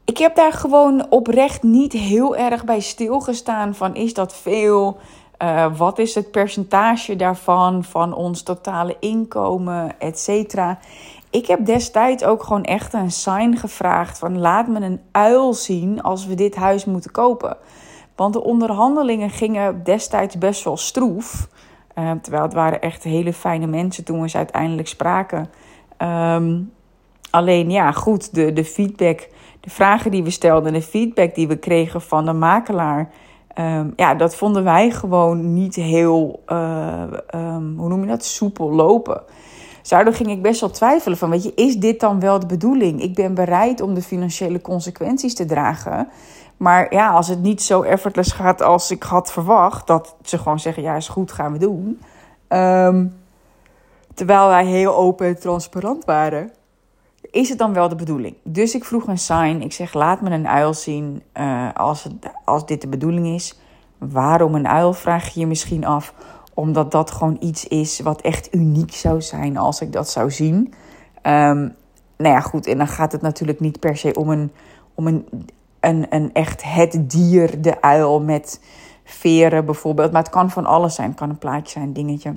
ik 0.04 0.18
heb 0.18 0.34
daar 0.34 0.52
gewoon 0.52 1.06
oprecht 1.10 1.62
niet 1.62 1.92
heel 1.92 2.36
erg 2.36 2.64
bij 2.64 2.80
stilgestaan 2.80 3.74
van 3.74 3.94
is 3.94 4.14
dat 4.14 4.34
veel? 4.34 4.98
Uh, 5.42 5.76
wat 5.76 5.98
is 5.98 6.14
het 6.14 6.30
percentage 6.30 7.16
daarvan 7.16 7.84
van 7.84 8.14
ons 8.14 8.42
totale 8.42 8.96
inkomen, 9.00 9.98
et 9.98 10.18
cetera? 10.18 10.78
Ik 11.30 11.46
heb 11.46 11.66
destijds 11.66 12.24
ook 12.24 12.42
gewoon 12.42 12.64
echt 12.64 12.92
een 12.92 13.10
sign 13.10 13.56
gevraagd 13.56 14.18
van 14.18 14.38
laat 14.38 14.68
me 14.68 14.80
een 14.80 15.00
uil 15.12 15.54
zien 15.54 16.02
als 16.02 16.26
we 16.26 16.34
dit 16.34 16.54
huis 16.54 16.84
moeten 16.84 17.10
kopen. 17.10 17.56
Want 18.16 18.32
de 18.32 18.44
onderhandelingen 18.44 19.30
gingen 19.30 19.84
destijds 19.84 20.38
best 20.38 20.64
wel 20.64 20.76
stroef. 20.76 21.48
Uh, 21.98 22.10
terwijl 22.22 22.42
het 22.42 22.54
waren 22.54 22.80
echt 22.80 23.02
hele 23.02 23.32
fijne 23.32 23.66
mensen 23.66 24.04
toen 24.04 24.20
we 24.20 24.28
ze 24.28 24.36
uiteindelijk 24.36 24.88
spraken. 24.88 25.50
Um, 26.02 26.72
alleen 27.30 27.70
ja, 27.70 27.92
goed, 27.92 28.34
de, 28.34 28.52
de 28.52 28.64
feedback 28.64 29.28
de 29.60 29.70
vragen 29.70 30.10
die 30.10 30.22
we 30.22 30.30
stelden 30.30 30.66
en 30.66 30.80
de 30.80 30.86
feedback 30.86 31.34
die 31.34 31.48
we 31.48 31.56
kregen 31.56 32.00
van 32.00 32.24
de 32.24 32.32
makelaar. 32.32 33.10
Um, 33.58 33.92
ja, 33.96 34.14
dat 34.14 34.36
vonden 34.36 34.64
wij 34.64 34.90
gewoon 34.90 35.54
niet 35.54 35.74
heel, 35.74 36.42
um, 36.46 37.74
hoe 37.76 37.88
noem 37.88 38.00
je 38.00 38.06
dat, 38.06 38.24
soepel 38.24 38.72
lopen. 38.72 39.22
Dus 39.80 39.88
daardoor 39.88 40.14
ging 40.14 40.30
ik 40.30 40.42
best 40.42 40.60
wel 40.60 40.70
twijfelen 40.70 41.18
van, 41.18 41.30
weet 41.30 41.42
je, 41.42 41.52
is 41.54 41.76
dit 41.76 42.00
dan 42.00 42.20
wel 42.20 42.38
de 42.38 42.46
bedoeling? 42.46 43.02
Ik 43.02 43.14
ben 43.14 43.34
bereid 43.34 43.80
om 43.80 43.94
de 43.94 44.02
financiële 44.02 44.60
consequenties 44.60 45.34
te 45.34 45.44
dragen. 45.44 46.08
Maar 46.56 46.94
ja, 46.94 47.10
als 47.10 47.28
het 47.28 47.42
niet 47.42 47.62
zo 47.62 47.82
effortless 47.82 48.32
gaat 48.32 48.62
als 48.62 48.90
ik 48.90 49.02
had 49.02 49.32
verwacht, 49.32 49.86
dat 49.86 50.16
ze 50.22 50.38
gewoon 50.38 50.60
zeggen, 50.60 50.82
ja, 50.82 50.94
is 50.94 51.08
goed, 51.08 51.32
gaan 51.32 51.52
we 51.52 51.58
doen. 51.58 52.00
Um, 52.48 53.14
terwijl 54.14 54.48
wij 54.48 54.66
heel 54.66 54.96
open 54.96 55.26
en 55.26 55.40
transparant 55.40 56.04
waren 56.04 56.50
is 57.36 57.48
het 57.48 57.58
dan 57.58 57.72
wel 57.72 57.88
de 57.88 57.94
bedoeling? 57.94 58.36
Dus 58.42 58.74
ik 58.74 58.84
vroeg 58.84 59.06
een 59.06 59.18
sign. 59.18 59.60
Ik 59.60 59.72
zeg, 59.72 59.94
laat 59.94 60.20
me 60.20 60.30
een 60.30 60.48
uil 60.48 60.74
zien 60.74 61.22
uh, 61.34 61.68
als, 61.74 62.04
het, 62.04 62.14
als 62.44 62.66
dit 62.66 62.80
de 62.80 62.88
bedoeling 62.88 63.26
is. 63.26 63.58
Waarom 63.98 64.54
een 64.54 64.68
uil, 64.68 64.92
vraag 64.92 65.28
je 65.28 65.40
je 65.40 65.46
misschien 65.46 65.84
af. 65.84 66.14
Omdat 66.54 66.90
dat 66.90 67.10
gewoon 67.10 67.36
iets 67.40 67.66
is 67.66 68.00
wat 68.00 68.20
echt 68.20 68.54
uniek 68.54 68.92
zou 68.92 69.22
zijn 69.22 69.56
als 69.56 69.80
ik 69.80 69.92
dat 69.92 70.10
zou 70.10 70.30
zien. 70.30 70.56
Um, 71.22 71.74
nou 72.16 72.34
ja, 72.34 72.40
goed. 72.40 72.66
En 72.66 72.78
dan 72.78 72.88
gaat 72.88 73.12
het 73.12 73.22
natuurlijk 73.22 73.60
niet 73.60 73.80
per 73.80 73.96
se 73.96 74.14
om 74.14 74.30
een, 74.30 74.52
om 74.94 75.06
een, 75.06 75.28
een, 75.86 76.06
een 76.08 76.32
echt 76.32 76.62
het 76.64 77.10
dier, 77.10 77.60
de 77.60 77.80
uil 77.80 78.20
met 78.20 78.60
veren 79.04 79.64
bijvoorbeeld. 79.64 80.12
Maar 80.12 80.22
het 80.22 80.30
kan 80.30 80.50
van 80.50 80.66
alles 80.66 80.94
zijn. 80.94 81.08
Het 81.08 81.18
kan 81.18 81.30
een 81.30 81.38
plaatje 81.38 81.78
zijn, 81.78 81.92
dingetje. 81.92 82.34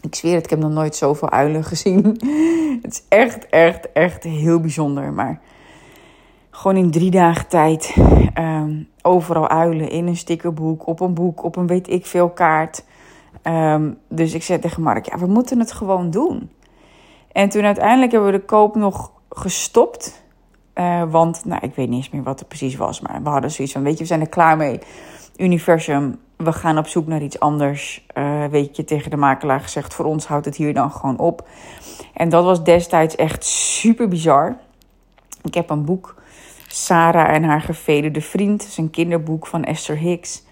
Ik 0.00 0.14
zweer 0.14 0.34
het, 0.34 0.44
ik 0.44 0.50
heb 0.50 0.58
nog 0.58 0.70
nooit 0.70 0.96
zoveel 0.96 1.30
uilen 1.30 1.64
gezien. 1.64 2.04
het 2.82 2.92
is 2.92 3.02
echt, 3.08 3.48
echt, 3.48 3.92
echt 3.92 4.22
heel 4.22 4.60
bijzonder. 4.60 5.12
Maar 5.12 5.40
gewoon 6.50 6.76
in 6.76 6.90
drie 6.90 7.10
dagen 7.10 7.48
tijd 7.48 7.96
um, 8.38 8.88
overal 9.02 9.48
uilen. 9.48 9.90
In 9.90 10.06
een 10.06 10.16
stickerboek, 10.16 10.86
op 10.86 11.00
een 11.00 11.14
boek, 11.14 11.44
op 11.44 11.56
een 11.56 11.66
weet 11.66 11.88
ik 11.88 12.06
veel 12.06 12.30
kaart. 12.30 12.84
Um, 13.42 13.98
dus 14.08 14.34
ik 14.34 14.42
zei 14.42 14.58
tegen 14.58 14.82
Mark, 14.82 15.06
ja, 15.06 15.18
we 15.18 15.26
moeten 15.26 15.58
het 15.58 15.72
gewoon 15.72 16.10
doen. 16.10 16.50
En 17.32 17.48
toen 17.48 17.64
uiteindelijk 17.64 18.12
hebben 18.12 18.32
we 18.32 18.38
de 18.38 18.44
koop 18.44 18.74
nog 18.74 19.12
gestopt. 19.28 20.22
Uh, 20.74 21.02
want, 21.10 21.44
nou, 21.44 21.60
ik 21.64 21.74
weet 21.74 21.88
niet 21.88 21.96
eens 21.96 22.10
meer 22.10 22.22
wat 22.22 22.38
het 22.38 22.48
precies 22.48 22.76
was. 22.76 23.00
Maar 23.00 23.22
we 23.22 23.28
hadden 23.28 23.50
zoiets 23.50 23.74
van, 23.74 23.82
weet 23.82 23.92
je, 23.92 23.98
we 23.98 24.06
zijn 24.06 24.20
er 24.20 24.28
klaar 24.28 24.56
mee. 24.56 24.78
Universum, 25.36 26.18
we 26.36 26.52
gaan 26.52 26.78
op 26.78 26.86
zoek 26.86 27.06
naar 27.06 27.22
iets 27.22 27.40
anders. 27.40 28.06
Uh, 28.14 28.44
weet 28.44 28.76
je, 28.76 28.84
tegen 28.84 29.10
de 29.10 29.16
makelaar 29.16 29.60
gezegd, 29.60 29.94
voor 29.94 30.04
ons 30.04 30.26
houdt 30.26 30.44
het 30.44 30.56
hier 30.56 30.74
dan 30.74 30.90
gewoon 30.90 31.18
op. 31.18 31.48
En 32.14 32.28
dat 32.28 32.44
was 32.44 32.64
destijds 32.64 33.16
echt 33.16 33.44
super 33.44 34.08
bizar. 34.08 34.56
Ik 35.42 35.54
heb 35.54 35.70
een 35.70 35.84
boek, 35.84 36.14
Sarah 36.66 37.34
en 37.34 37.44
haar 37.44 37.60
gevederde 37.60 38.20
vriend. 38.20 38.62
Het 38.62 38.70
is 38.70 38.76
een 38.76 38.90
kinderboek 38.90 39.46
van 39.46 39.64
Esther 39.64 39.96
Hicks. 39.96 40.42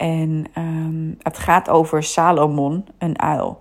En 0.00 0.44
um, 0.58 1.16
het 1.22 1.38
gaat 1.38 1.68
over 1.68 2.02
Salomon, 2.02 2.84
een 2.98 3.20
uil. 3.20 3.58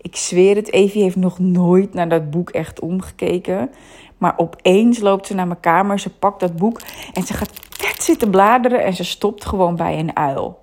Ik 0.00 0.16
zweer 0.16 0.56
het, 0.56 0.72
Evie 0.72 1.02
heeft 1.02 1.16
nog 1.16 1.38
nooit 1.38 1.94
naar 1.94 2.08
dat 2.08 2.30
boek 2.30 2.50
echt 2.50 2.80
omgekeken. 2.80 3.70
Maar 4.18 4.34
opeens 4.36 4.98
loopt 4.98 5.26
ze 5.26 5.34
naar 5.34 5.46
mijn 5.46 5.60
kamer, 5.60 6.00
ze 6.00 6.10
pakt 6.10 6.40
dat 6.40 6.56
boek 6.56 6.80
en 7.12 7.22
ze 7.22 7.34
gaat 7.34 7.52
vet 7.70 8.02
zitten 8.02 8.30
bladeren 8.30 8.84
en 8.84 8.94
ze 8.94 9.04
stopt 9.04 9.44
gewoon 9.44 9.76
bij 9.76 9.98
een 9.98 10.16
uil 10.16 10.60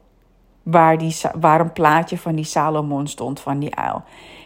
waar, 0.64 0.98
die, 0.98 1.16
waar 1.40 1.60
een 1.60 1.74
plaatje 1.74 2.18
van 2.18 2.36
die 2.36 2.46
Salomon 2.46 3.08
stond, 3.08 3.40
van 3.40 3.60
die 3.60 3.76
uil. 3.76 4.04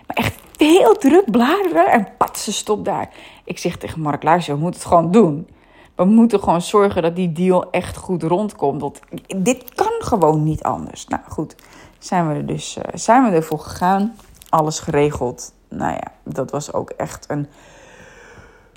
Maar 0.07 0.15
echt 0.15 0.35
heel 0.57 0.97
druk 0.97 1.31
bladeren 1.31 1.91
en 1.91 2.07
pat, 2.17 2.37
ze 2.37 2.53
stopt 2.53 2.85
daar. 2.85 3.09
Ik 3.43 3.57
zeg 3.57 3.77
tegen 3.77 4.01
Mark, 4.01 4.23
luister, 4.23 4.53
we 4.53 4.59
moeten 4.59 4.79
het 4.79 4.89
gewoon 4.89 5.11
doen. 5.11 5.47
We 5.95 6.05
moeten 6.05 6.39
gewoon 6.39 6.61
zorgen 6.61 7.01
dat 7.01 7.15
die 7.15 7.31
deal 7.31 7.71
echt 7.71 7.97
goed 7.97 8.23
rondkomt. 8.23 8.79
Dat, 8.79 8.99
dit 9.37 9.73
kan 9.73 9.93
gewoon 9.99 10.43
niet 10.43 10.63
anders. 10.63 11.07
Nou 11.07 11.21
goed, 11.29 11.55
zijn 11.99 12.27
we 12.27 12.33
er 12.33 12.45
dus 12.45 12.77
uh, 12.77 12.83
zijn 12.93 13.23
we 13.23 13.35
ervoor 13.35 13.59
gegaan. 13.59 14.15
Alles 14.49 14.79
geregeld. 14.79 15.53
Nou 15.69 15.91
ja, 15.91 16.11
dat 16.23 16.51
was 16.51 16.73
ook 16.73 16.89
echt 16.89 17.29
een 17.29 17.47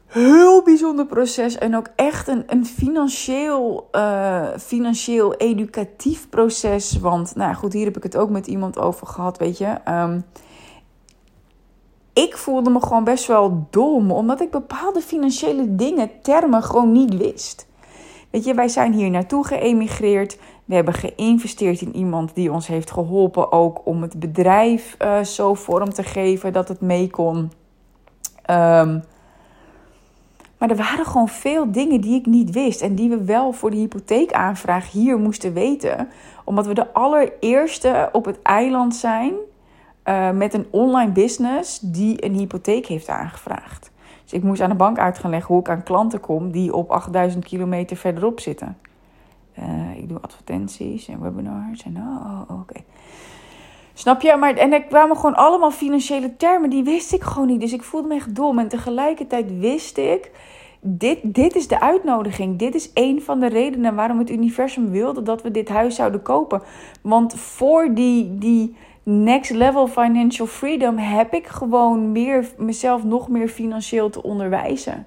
heel 0.06 0.62
bijzonder 0.62 1.06
proces. 1.06 1.58
En 1.58 1.76
ook 1.76 1.88
echt 1.96 2.28
een, 2.28 2.42
een 2.46 2.66
financieel, 2.66 3.88
uh, 3.92 4.46
financieel 4.58 5.35
educatief 5.35 6.28
proces. 6.28 6.99
Want, 6.99 7.35
nou 7.35 7.54
goed, 7.54 7.73
hier 7.73 7.85
heb 7.85 7.96
ik 7.96 8.02
het 8.02 8.16
ook 8.16 8.30
met 8.30 8.46
iemand 8.46 8.78
over 8.78 9.06
gehad, 9.06 9.38
weet 9.38 9.58
je. 9.58 9.78
Um, 9.88 10.25
ik 12.25 12.37
voelde 12.37 12.70
me 12.70 12.80
gewoon 12.80 13.04
best 13.04 13.26
wel 13.26 13.66
dom, 13.70 14.11
omdat 14.11 14.40
ik 14.40 14.50
bepaalde 14.50 15.00
financiële 15.00 15.75
dingen, 15.75 16.11
termen 16.23 16.62
gewoon 16.62 16.92
niet 16.92 17.16
wist. 17.16 17.66
Weet 18.30 18.44
je, 18.44 18.54
wij 18.54 18.68
zijn 18.68 18.92
hier 18.92 19.11
naartoe 19.11 19.46
geëmigreerd. 19.46 20.38
We 20.64 20.75
hebben 20.75 20.94
geïnvesteerd 20.94 21.80
in 21.80 21.96
iemand 21.96 22.35
die 22.35 22.52
ons 22.52 22.66
heeft 22.66 22.90
geholpen 22.90 23.52
ook 23.52 23.80
om 23.85 24.02
het 24.02 24.20
bedrijf 24.20 24.96
uh, 25.02 25.20
zo 25.20 25.54
vorm 25.54 25.92
te 25.92 26.02
geven 26.02 26.52
dat 26.52 26.68
het 26.68 26.80
mee 26.80 27.11
kon. 27.11 27.37
Um, 28.50 29.02
maar 30.58 30.70
er 30.70 30.76
waren 30.76 31.06
gewoon 31.06 31.28
veel 31.28 31.73
dingen 31.73 32.00
die 32.00 32.18
ik 32.18 32.26
niet 32.26 32.50
wist 32.50 32.80
en 32.80 32.94
die 32.94 33.08
we 33.08 33.25
wel 33.25 33.52
voor 33.52 33.70
de 33.70 33.76
hypotheekaanvraag 33.76 34.90
hier 34.90 35.18
moesten 35.18 35.52
weten. 35.52 36.08
Omdat 36.44 36.66
we 36.66 36.75
de 36.75 36.92
allereerste 36.92 38.08
op 38.12 38.25
het 38.25 38.42
eiland 38.42 38.94
zijn 38.94 39.35
uh, 40.08 40.30
met 40.30 40.54
een 40.54 40.66
online 40.70 41.12
business 41.12 41.78
die 41.80 42.25
een 42.25 42.34
hypotheek 42.34 42.86
heeft 42.86 43.08
aangevraagd. 43.08 43.90
Dus 44.22 44.32
ik 44.32 44.42
moest 44.42 44.60
aan 44.60 44.70
de 44.70 44.76
bank 44.76 44.98
uit 44.98 45.18
gaan 45.18 45.30
leggen 45.30 45.54
hoe 45.54 45.62
ik 45.62 45.68
aan 45.68 45.82
klanten 45.82 46.20
kom 46.20 46.50
die 46.50 46.75
op 46.75 46.90
8000 46.90 47.44
kilometer 47.44 47.96
verderop 47.96 48.40
zitten. 48.40 48.78
Uh, 49.58 49.96
ik 49.96 50.08
doe 50.08 50.20
advertenties 50.20 51.08
en 51.08 51.22
webinars 51.22 51.82
en 51.82 51.96
oh, 51.96 52.40
oh 52.48 52.60
oké. 52.60 52.80
Snap 53.94 54.20
je? 54.20 54.36
Maar, 54.36 54.54
en 54.54 54.72
er 54.72 54.82
kwamen 54.82 55.16
gewoon 55.16 55.34
allemaal 55.34 55.70
financiële 55.70 56.36
termen, 56.36 56.70
die 56.70 56.84
wist 56.84 57.12
ik 57.12 57.22
gewoon 57.22 57.46
niet. 57.48 57.60
Dus 57.60 57.72
ik 57.72 57.82
voelde 57.82 58.08
me 58.08 58.14
echt 58.14 58.34
dom. 58.34 58.58
En 58.58 58.68
tegelijkertijd 58.68 59.58
wist 59.58 59.98
ik, 59.98 60.30
dit, 60.80 61.18
dit 61.22 61.56
is 61.56 61.68
de 61.68 61.80
uitnodiging. 61.80 62.58
Dit 62.58 62.75
is 62.75 62.90
een 62.94 63.22
van 63.22 63.40
de 63.40 63.46
redenen 63.46 63.94
waarom 63.94 64.18
het 64.18 64.30
universum 64.30 64.90
wilde 64.90 65.22
dat 65.22 65.42
we 65.42 65.50
dit 65.50 65.68
huis 65.68 65.94
zouden 65.94 66.22
kopen. 66.22 66.62
Want 67.02 67.34
voor 67.34 67.94
die, 67.94 68.38
die 68.38 68.76
next 69.08 69.50
level 69.50 69.86
financial 69.86 70.46
freedom 70.46 70.98
heb 70.98 71.34
ik 71.34 71.46
gewoon 71.46 72.12
meer, 72.12 72.48
mezelf 72.56 73.04
nog 73.04 73.28
meer 73.28 73.48
financieel 73.48 74.10
te 74.10 74.22
onderwijzen. 74.22 75.06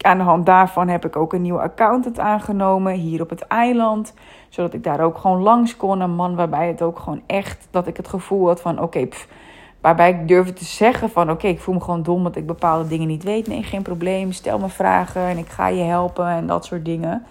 Aan 0.00 0.18
de 0.18 0.24
hand 0.24 0.46
daarvan 0.46 0.88
heb 0.88 1.04
ik 1.04 1.16
ook 1.16 1.32
een 1.32 1.42
nieuwe 1.42 1.60
accountant 1.60 2.18
aangenomen 2.18 2.92
hier 2.92 3.20
op 3.20 3.30
het 3.30 3.40
eiland. 3.46 4.14
Zodat 4.48 4.74
ik 4.74 4.84
daar 4.84 5.00
ook 5.00 5.18
gewoon 5.18 5.42
langs 5.42 5.76
kon. 5.76 6.00
Een 6.00 6.14
man 6.14 6.36
waarbij 6.36 6.68
het 6.68 6.82
ook 6.82 6.98
gewoon 6.98 7.22
echt, 7.26 7.68
dat 7.70 7.86
ik 7.86 7.96
het 7.96 8.08
gevoel 8.08 8.46
had 8.46 8.60
van 8.60 8.80
oké, 8.80 9.08
waarbij 9.80 10.10
ik 10.10 10.28
durfde 10.28 10.52
te 10.52 10.64
zeggen 10.64 11.10
van 11.10 11.30
oké, 11.30 11.46
ik 11.46 11.60
voel 11.60 11.74
me 11.74 11.80
gewoon 11.80 12.02
dom 12.02 12.22
dat 12.22 12.36
ik 12.36 12.46
bepaalde 12.46 12.88
dingen 12.88 13.08
niet 13.08 13.24
weet. 13.24 13.46
Nee, 13.46 13.62
geen 13.62 13.82
probleem, 13.82 14.32
stel 14.32 14.58
me 14.58 14.68
vragen 14.68 15.22
en 15.22 15.38
ik 15.38 15.48
ga 15.48 15.68
je 15.68 15.82
helpen 15.82 16.26
en 16.26 16.46
dat 16.46 16.64
soort 16.64 16.84
dingen. 16.84 17.24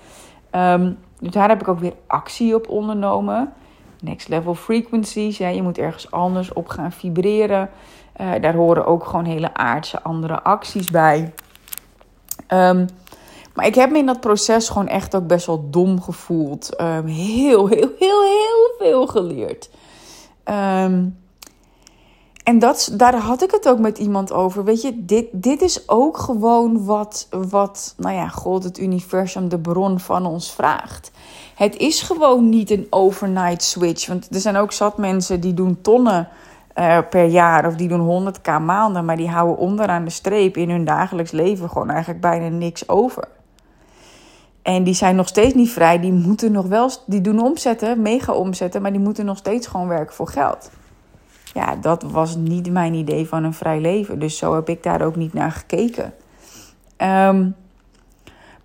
Um, 0.51 0.97
dus 1.19 1.31
daar 1.31 1.49
heb 1.49 1.61
ik 1.61 1.67
ook 1.67 1.79
weer 1.79 1.93
actie 2.07 2.55
op 2.55 2.69
ondernomen. 2.69 3.53
Next 4.01 4.27
level 4.27 4.55
frequencies, 4.55 5.37
ja, 5.37 5.47
je 5.47 5.61
moet 5.61 5.77
ergens 5.77 6.11
anders 6.11 6.53
op 6.53 6.67
gaan 6.67 6.91
vibreren. 6.91 7.69
Uh, 8.21 8.31
daar 8.41 8.55
horen 8.55 8.85
ook 8.85 9.05
gewoon 9.05 9.25
hele 9.25 9.53
aardse 9.53 10.01
andere 10.01 10.43
acties 10.43 10.91
bij. 10.91 11.33
Um, 12.47 12.87
maar 13.53 13.65
ik 13.65 13.75
heb 13.75 13.91
me 13.91 13.97
in 13.97 14.05
dat 14.05 14.19
proces 14.19 14.69
gewoon 14.69 14.87
echt 14.87 15.15
ook 15.15 15.27
best 15.27 15.45
wel 15.45 15.69
dom 15.69 16.01
gevoeld. 16.01 16.81
Um, 16.81 17.05
heel, 17.05 17.67
heel, 17.67 17.89
heel, 17.99 18.21
heel 18.23 18.73
veel 18.77 19.07
geleerd. 19.07 19.69
Um, 20.45 21.17
en 22.43 22.59
dat, 22.59 22.89
daar 22.93 23.15
had 23.15 23.41
ik 23.43 23.51
het 23.51 23.69
ook 23.69 23.79
met 23.79 23.97
iemand 23.97 24.31
over. 24.31 24.63
Weet 24.63 24.81
je, 24.81 25.05
dit, 25.05 25.27
dit 25.31 25.61
is 25.61 25.89
ook 25.89 26.17
gewoon 26.17 26.85
wat, 26.85 27.27
wat, 27.49 27.93
nou 27.97 28.15
ja, 28.15 28.27
God, 28.27 28.63
het 28.63 28.79
universum, 28.79 29.49
de 29.49 29.59
bron 29.59 29.99
van 29.99 30.25
ons 30.25 30.51
vraagt. 30.51 31.11
Het 31.59 31.77
is 31.77 32.01
gewoon 32.01 32.49
niet 32.49 32.69
een 32.69 32.87
overnight 32.89 33.63
switch. 33.63 34.07
Want 34.07 34.27
er 34.31 34.39
zijn 34.39 34.55
ook 34.55 34.71
zat 34.71 34.97
mensen 34.97 35.39
die 35.39 35.53
doen 35.53 35.81
tonnen 35.81 36.27
uh, 36.75 36.97
per 37.09 37.25
jaar 37.25 37.67
of 37.67 37.75
die 37.75 37.87
doen 37.87 38.33
100k 38.33 38.63
maanden, 38.65 39.05
maar 39.05 39.17
die 39.17 39.29
houden 39.29 39.57
onderaan 39.57 40.03
de 40.03 40.09
streep 40.09 40.57
in 40.57 40.69
hun 40.69 40.85
dagelijks 40.85 41.31
leven 41.31 41.69
gewoon 41.69 41.89
eigenlijk 41.89 42.21
bijna 42.21 42.47
niks 42.47 42.89
over. 42.89 43.27
En 44.61 44.83
die 44.83 44.93
zijn 44.93 45.15
nog 45.15 45.27
steeds 45.27 45.53
niet 45.53 45.69
vrij. 45.69 45.99
Die 45.99 46.11
moeten 46.11 46.51
nog 46.51 46.65
wel, 46.65 46.91
die 47.05 47.21
doen 47.21 47.39
omzetten, 47.39 48.01
mega 48.01 48.33
omzetten, 48.33 48.81
maar 48.81 48.91
die 48.91 49.01
moeten 49.01 49.25
nog 49.25 49.37
steeds 49.37 49.67
gewoon 49.67 49.87
werken 49.87 50.15
voor 50.15 50.27
geld. 50.27 50.71
Ja, 51.53 51.75
dat 51.75 52.03
was 52.03 52.35
niet 52.35 52.71
mijn 52.71 52.93
idee 52.93 53.27
van 53.27 53.43
een 53.43 53.53
vrij 53.53 53.79
leven. 53.79 54.19
Dus 54.19 54.37
zo 54.37 54.55
heb 54.55 54.69
ik 54.69 54.83
daar 54.83 55.01
ook 55.01 55.15
niet 55.15 55.33
naar 55.33 55.51
gekeken. 55.51 56.13
Um, 56.97 57.55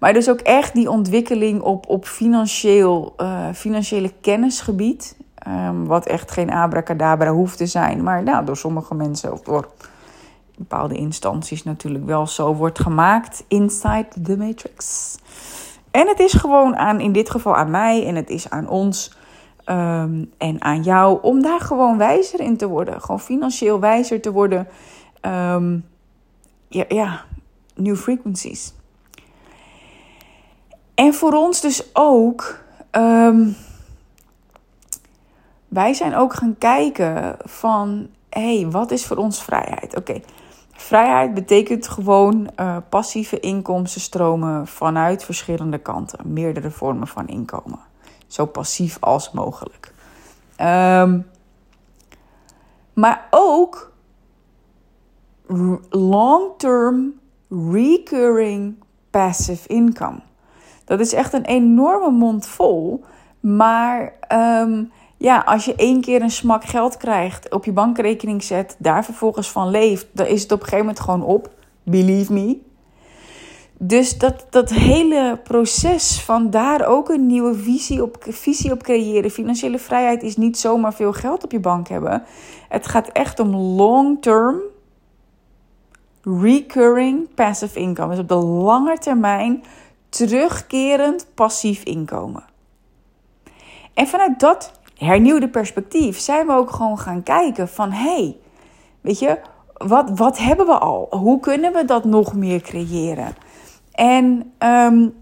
maar 0.04 0.12
dus 0.12 0.30
ook 0.30 0.40
echt 0.40 0.74
die 0.74 0.90
ontwikkeling 0.90 1.60
op, 1.60 1.88
op 1.88 2.06
financieel, 2.06 3.14
uh, 3.16 3.48
financiële 3.52 4.12
kennisgebied. 4.20 5.16
Um, 5.48 5.86
wat 5.86 6.06
echt 6.06 6.30
geen 6.30 6.50
abracadabra 6.50 7.30
hoeft 7.30 7.56
te 7.56 7.66
zijn. 7.66 8.02
Maar 8.02 8.22
nou, 8.22 8.44
door 8.44 8.56
sommige 8.56 8.94
mensen 8.94 9.32
of 9.32 9.40
door 9.40 9.68
bepaalde 10.58 10.94
instanties 10.94 11.62
natuurlijk 11.62 12.04
wel 12.04 12.26
zo 12.26 12.54
wordt 12.54 12.78
gemaakt. 12.78 13.44
Inside 13.48 14.06
the 14.22 14.36
matrix. 14.36 15.14
En 15.90 16.08
het 16.08 16.20
is 16.20 16.32
gewoon 16.32 16.76
aan, 16.76 17.00
in 17.00 17.12
dit 17.12 17.30
geval 17.30 17.56
aan 17.56 17.70
mij 17.70 18.06
en 18.06 18.14
het 18.14 18.30
is 18.30 18.50
aan 18.50 18.68
ons 18.68 19.16
um, 19.66 20.32
en 20.38 20.62
aan 20.62 20.82
jou 20.82 21.18
om 21.22 21.42
daar 21.42 21.60
gewoon 21.60 21.98
wijzer 21.98 22.40
in 22.40 22.56
te 22.56 22.68
worden. 22.68 23.00
Gewoon 23.00 23.20
financieel 23.20 23.80
wijzer 23.80 24.20
te 24.20 24.32
worden. 24.32 24.68
Um, 25.22 25.84
ja, 26.68 26.84
ja, 26.88 27.24
new 27.74 27.96
frequencies. 27.96 28.74
En 30.94 31.14
voor 31.14 31.32
ons 31.32 31.60
dus 31.60 31.90
ook. 31.92 32.62
Um, 32.90 33.56
wij 35.68 35.94
zijn 35.94 36.14
ook 36.14 36.34
gaan 36.34 36.58
kijken 36.58 37.36
van, 37.44 38.08
hé, 38.28 38.60
hey, 38.60 38.70
wat 38.70 38.90
is 38.90 39.06
voor 39.06 39.16
ons 39.16 39.42
vrijheid? 39.42 39.96
Oké, 39.96 40.20
vrijheid 40.72 41.34
betekent 41.34 41.88
gewoon 41.88 42.50
uh, 42.60 42.76
passieve 42.88 43.40
inkomstenstromen 43.40 44.66
vanuit 44.66 45.24
verschillende 45.24 45.78
kanten, 45.78 46.32
meerdere 46.32 46.70
vormen 46.70 47.06
van 47.06 47.28
inkomen, 47.28 47.78
zo 48.26 48.46
passief 48.46 48.96
als 49.00 49.32
mogelijk. 49.32 49.92
Um, 50.60 51.26
maar 52.92 53.26
ook 53.30 53.92
long-term 55.90 57.20
recurring 57.48 58.74
passive 59.10 59.68
income. 59.68 60.18
Dat 60.84 61.00
is 61.00 61.12
echt 61.12 61.32
een 61.32 61.44
enorme 61.44 62.10
mond 62.10 62.46
vol. 62.46 63.04
Maar 63.40 64.12
um, 64.62 64.92
ja, 65.16 65.42
als 65.46 65.64
je 65.64 65.74
één 65.74 66.00
keer 66.00 66.22
een 66.22 66.30
smak 66.30 66.64
geld 66.64 66.96
krijgt, 66.96 67.50
op 67.50 67.64
je 67.64 67.72
bankrekening 67.72 68.42
zet, 68.42 68.76
daar 68.78 69.04
vervolgens 69.04 69.50
van 69.50 69.70
leeft, 69.70 70.06
dan 70.12 70.26
is 70.26 70.42
het 70.42 70.52
op 70.52 70.60
een 70.60 70.64
gegeven 70.64 70.86
moment 70.86 71.04
gewoon 71.04 71.22
op. 71.22 71.50
Believe 71.82 72.32
me. 72.32 72.58
Dus 73.78 74.18
dat, 74.18 74.46
dat 74.50 74.70
hele 74.70 75.40
proces 75.44 76.20
van 76.20 76.50
daar 76.50 76.86
ook 76.86 77.08
een 77.08 77.26
nieuwe 77.26 77.54
visie 77.54 78.02
op, 78.02 78.16
visie 78.28 78.72
op 78.72 78.82
creëren. 78.82 79.30
Financiële 79.30 79.78
vrijheid 79.78 80.22
is 80.22 80.36
niet 80.36 80.58
zomaar 80.58 80.94
veel 80.94 81.12
geld 81.12 81.44
op 81.44 81.52
je 81.52 81.60
bank 81.60 81.88
hebben. 81.88 82.22
Het 82.68 82.86
gaat 82.86 83.08
echt 83.08 83.40
om 83.40 83.56
long-term, 83.56 84.60
recurring 86.22 87.34
passive 87.34 87.78
income. 87.78 88.10
Dus 88.10 88.18
op 88.18 88.28
de 88.28 88.34
lange 88.34 88.98
termijn 88.98 89.62
terugkerend 90.14 91.26
passief 91.34 91.82
inkomen. 91.82 92.44
En 93.94 94.06
vanuit 94.06 94.40
dat 94.40 94.72
hernieuwde 94.96 95.48
perspectief 95.48 96.18
zijn 96.18 96.46
we 96.46 96.52
ook 96.52 96.70
gewoon 96.70 96.98
gaan 96.98 97.22
kijken 97.22 97.68
van 97.68 97.92
hé, 97.92 98.14
hey, 98.14 98.36
weet 99.00 99.18
je, 99.18 99.38
wat, 99.72 100.10
wat 100.18 100.38
hebben 100.38 100.66
we 100.66 100.78
al? 100.78 101.06
Hoe 101.10 101.40
kunnen 101.40 101.72
we 101.72 101.84
dat 101.84 102.04
nog 102.04 102.34
meer 102.34 102.60
creëren? 102.60 103.36
En 103.92 104.52
um, 104.58 105.14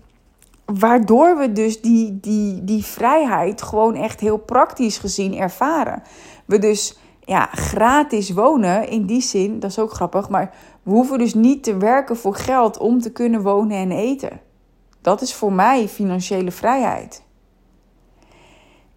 waardoor 0.64 1.38
we 1.38 1.52
dus 1.52 1.80
die, 1.80 2.20
die, 2.20 2.64
die 2.64 2.84
vrijheid 2.84 3.62
gewoon 3.62 3.94
echt 3.94 4.20
heel 4.20 4.38
praktisch 4.38 4.98
gezien 4.98 5.36
ervaren. 5.36 6.02
We 6.44 6.58
dus 6.58 6.98
ja, 7.20 7.48
gratis 7.52 8.30
wonen 8.30 8.88
in 8.88 9.06
die 9.06 9.22
zin, 9.22 9.60
dat 9.60 9.70
is 9.70 9.78
ook 9.78 9.92
grappig, 9.92 10.28
maar 10.28 10.54
we 10.82 10.90
hoeven 10.90 11.18
dus 11.18 11.34
niet 11.34 11.64
te 11.64 11.76
werken 11.76 12.16
voor 12.16 12.34
geld 12.34 12.78
om 12.78 13.00
te 13.00 13.12
kunnen 13.12 13.42
wonen 13.42 13.76
en 13.76 13.90
eten. 13.90 14.40
Dat 15.02 15.20
is 15.20 15.34
voor 15.34 15.52
mij 15.52 15.88
financiële 15.88 16.50
vrijheid. 16.50 17.22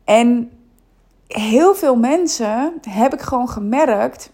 En 0.04 0.52
heel 1.28 1.76
veel 1.76 1.96
mensen 1.96 2.74
heb 2.90 3.14
ik 3.14 3.22
gewoon 3.22 3.50
gemerkt, 3.50 4.32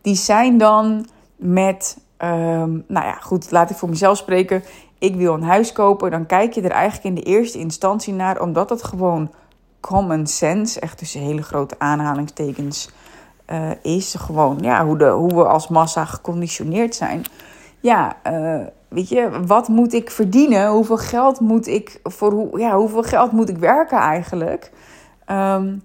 die 0.00 0.14
zijn 0.14 0.58
dan 0.58 1.06
met, 1.36 1.98
um, 2.18 2.84
nou 2.88 3.06
ja, 3.06 3.14
goed, 3.20 3.50
laat 3.50 3.70
ik 3.70 3.76
voor 3.76 3.88
mezelf 3.88 4.16
spreken. 4.16 4.62
Ik 4.98 5.14
wil 5.16 5.34
een 5.34 5.42
huis 5.42 5.72
kopen. 5.72 6.10
Dan 6.10 6.26
kijk 6.26 6.52
je 6.52 6.62
er 6.62 6.70
eigenlijk 6.70 7.04
in 7.04 7.14
de 7.14 7.30
eerste 7.30 7.58
instantie 7.58 8.12
naar, 8.12 8.40
omdat 8.40 8.70
het 8.70 8.82
gewoon 8.82 9.30
common 9.80 10.26
sense, 10.26 10.80
echt 10.80 10.98
tussen 10.98 11.20
hele 11.20 11.42
grote 11.42 11.74
aanhalingstekens, 11.78 12.90
uh, 13.46 13.70
is. 13.82 14.14
Gewoon 14.14 14.58
ja, 14.60 14.84
hoe, 14.84 14.98
de, 14.98 15.08
hoe 15.08 15.34
we 15.34 15.44
als 15.44 15.68
massa 15.68 16.04
geconditioneerd 16.04 16.94
zijn. 16.94 17.24
Ja, 17.80 18.16
uh, 18.26 18.66
weet 18.88 19.08
je, 19.08 19.40
wat 19.46 19.68
moet 19.68 19.92
ik 19.92 20.10
verdienen? 20.10 20.70
Hoeveel 20.70 20.96
geld 20.96 21.40
moet 21.40 21.66
ik 21.66 22.00
voor 22.02 22.32
hoe, 22.32 22.58
ja, 22.58 22.76
hoeveel 22.76 23.02
geld 23.02 23.32
moet 23.32 23.48
ik 23.48 23.56
werken 23.56 23.98
eigenlijk? 23.98 24.72
Um, 25.30 25.82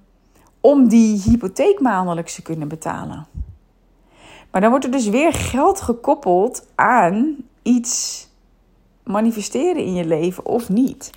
om 0.62 0.88
die 0.88 1.22
hypotheek 1.22 1.80
maandelijks 1.80 2.36
te 2.36 2.42
kunnen 2.42 2.68
betalen. 2.68 3.26
Maar 4.52 4.62
dan 4.62 4.70
wordt 4.70 4.86
er 4.86 4.92
dus 4.92 5.08
weer 5.08 5.34
geld 5.34 5.82
gekoppeld 5.82 6.68
aan 6.76 7.36
iets 7.62 8.28
manifesteren 9.04 9.84
in 9.84 9.94
je 9.94 10.06
leven 10.06 10.46
of 10.46 10.70
niet. 10.70 11.10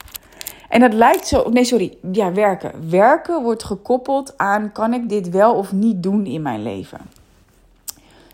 En 0.68 0.80
dat 0.80 0.92
lijkt 0.92 1.26
zo. 1.26 1.48
Nee, 1.48 1.64
sorry. 1.64 1.98
Ja, 2.12 2.32
werken. 2.32 2.90
Werken 2.90 3.42
wordt 3.42 3.64
gekoppeld 3.64 4.38
aan: 4.38 4.72
kan 4.72 4.94
ik 4.94 5.08
dit 5.08 5.30
wel 5.30 5.54
of 5.54 5.72
niet 5.72 6.02
doen 6.02 6.26
in 6.26 6.42
mijn 6.42 6.62
leven? 6.62 7.00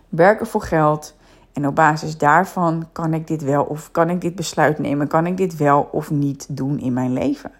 Werken 0.08 0.46
voor 0.46 0.62
geld. 0.62 1.14
En 1.52 1.66
op 1.66 1.74
basis 1.74 2.18
daarvan 2.18 2.88
kan 2.92 3.14
ik 3.14 3.26
dit 3.26 3.42
wel 3.42 3.64
of 3.64 3.90
kan 3.90 4.10
ik 4.10 4.20
dit 4.20 4.34
besluit 4.34 4.78
nemen? 4.78 5.08
Kan 5.08 5.26
ik 5.26 5.36
dit 5.36 5.56
wel 5.56 5.88
of 5.92 6.10
niet 6.10 6.46
doen 6.56 6.78
in 6.78 6.92
mijn 6.92 7.12
leven? 7.12 7.50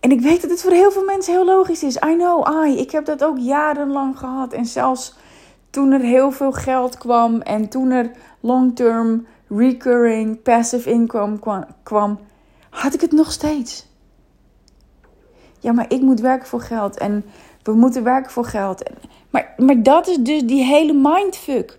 En 0.00 0.10
ik 0.10 0.20
weet 0.20 0.40
dat 0.40 0.50
het 0.50 0.62
voor 0.62 0.72
heel 0.72 0.90
veel 0.90 1.04
mensen 1.04 1.32
heel 1.32 1.44
logisch 1.44 1.82
is. 1.82 1.96
I 1.96 2.14
know, 2.16 2.66
I. 2.66 2.78
Ik 2.78 2.90
heb 2.90 3.04
dat 3.04 3.24
ook 3.24 3.38
jarenlang 3.38 4.18
gehad. 4.18 4.52
En 4.52 4.66
zelfs 4.66 5.16
toen 5.70 5.92
er 5.92 6.00
heel 6.00 6.30
veel 6.30 6.52
geld 6.52 6.98
kwam 6.98 7.40
en 7.40 7.68
toen 7.68 7.90
er 7.90 8.10
long-term 8.40 9.26
recurring 9.48 10.42
passive 10.42 10.90
income 10.90 11.38
kwam, 11.82 12.18
had 12.70 12.94
ik 12.94 13.00
het 13.00 13.12
nog 13.12 13.32
steeds. 13.32 13.88
Ja, 15.58 15.72
maar 15.72 15.92
ik 15.92 16.00
moet 16.00 16.20
werken 16.20 16.48
voor 16.48 16.60
geld 16.60 16.98
en 16.98 17.24
we 17.62 17.72
moeten 17.72 18.02
werken 18.02 18.30
voor 18.30 18.44
geld. 18.44 18.82
Maar, 19.30 19.54
maar 19.56 19.82
dat 19.82 20.08
is 20.08 20.16
dus 20.16 20.42
die 20.42 20.64
hele 20.64 20.92
mindfuck. 20.92 21.78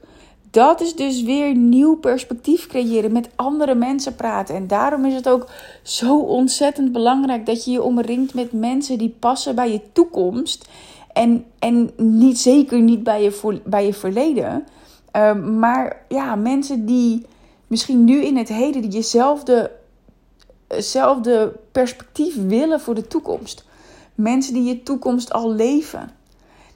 Dat 0.51 0.81
is 0.81 0.95
dus 0.95 1.23
weer 1.23 1.55
nieuw 1.55 1.95
perspectief 1.95 2.67
creëren, 2.67 3.11
met 3.11 3.29
andere 3.35 3.75
mensen 3.75 4.15
praten. 4.15 4.55
En 4.55 4.67
daarom 4.67 5.05
is 5.05 5.13
het 5.13 5.29
ook 5.29 5.49
zo 5.83 6.19
ontzettend 6.19 6.91
belangrijk 6.91 7.45
dat 7.45 7.65
je 7.65 7.71
je 7.71 7.83
omringt 7.83 8.33
met 8.33 8.51
mensen 8.51 8.97
die 8.97 9.15
passen 9.19 9.55
bij 9.55 9.71
je 9.71 9.81
toekomst. 9.91 10.67
En, 11.13 11.45
en 11.59 11.91
niet 11.97 12.39
zeker 12.39 12.81
niet 12.81 13.03
bij 13.03 13.23
je, 13.23 13.61
bij 13.65 13.85
je 13.85 13.93
verleden. 13.93 14.63
Ehm, 15.11 15.59
maar 15.59 16.05
ja, 16.07 16.35
mensen 16.35 16.85
die 16.85 17.25
misschien 17.67 18.03
nu 18.03 18.23
in 18.23 18.37
het 18.37 18.47
heden 18.47 18.89
jezelfde 18.89 19.71
perspectief 21.71 22.35
willen 22.47 22.79
voor 22.79 22.95
de 22.95 23.07
toekomst. 23.07 23.65
Mensen 24.15 24.53
die 24.53 24.63
je 24.63 24.83
toekomst 24.83 25.33
al 25.33 25.53
leven. 25.53 26.11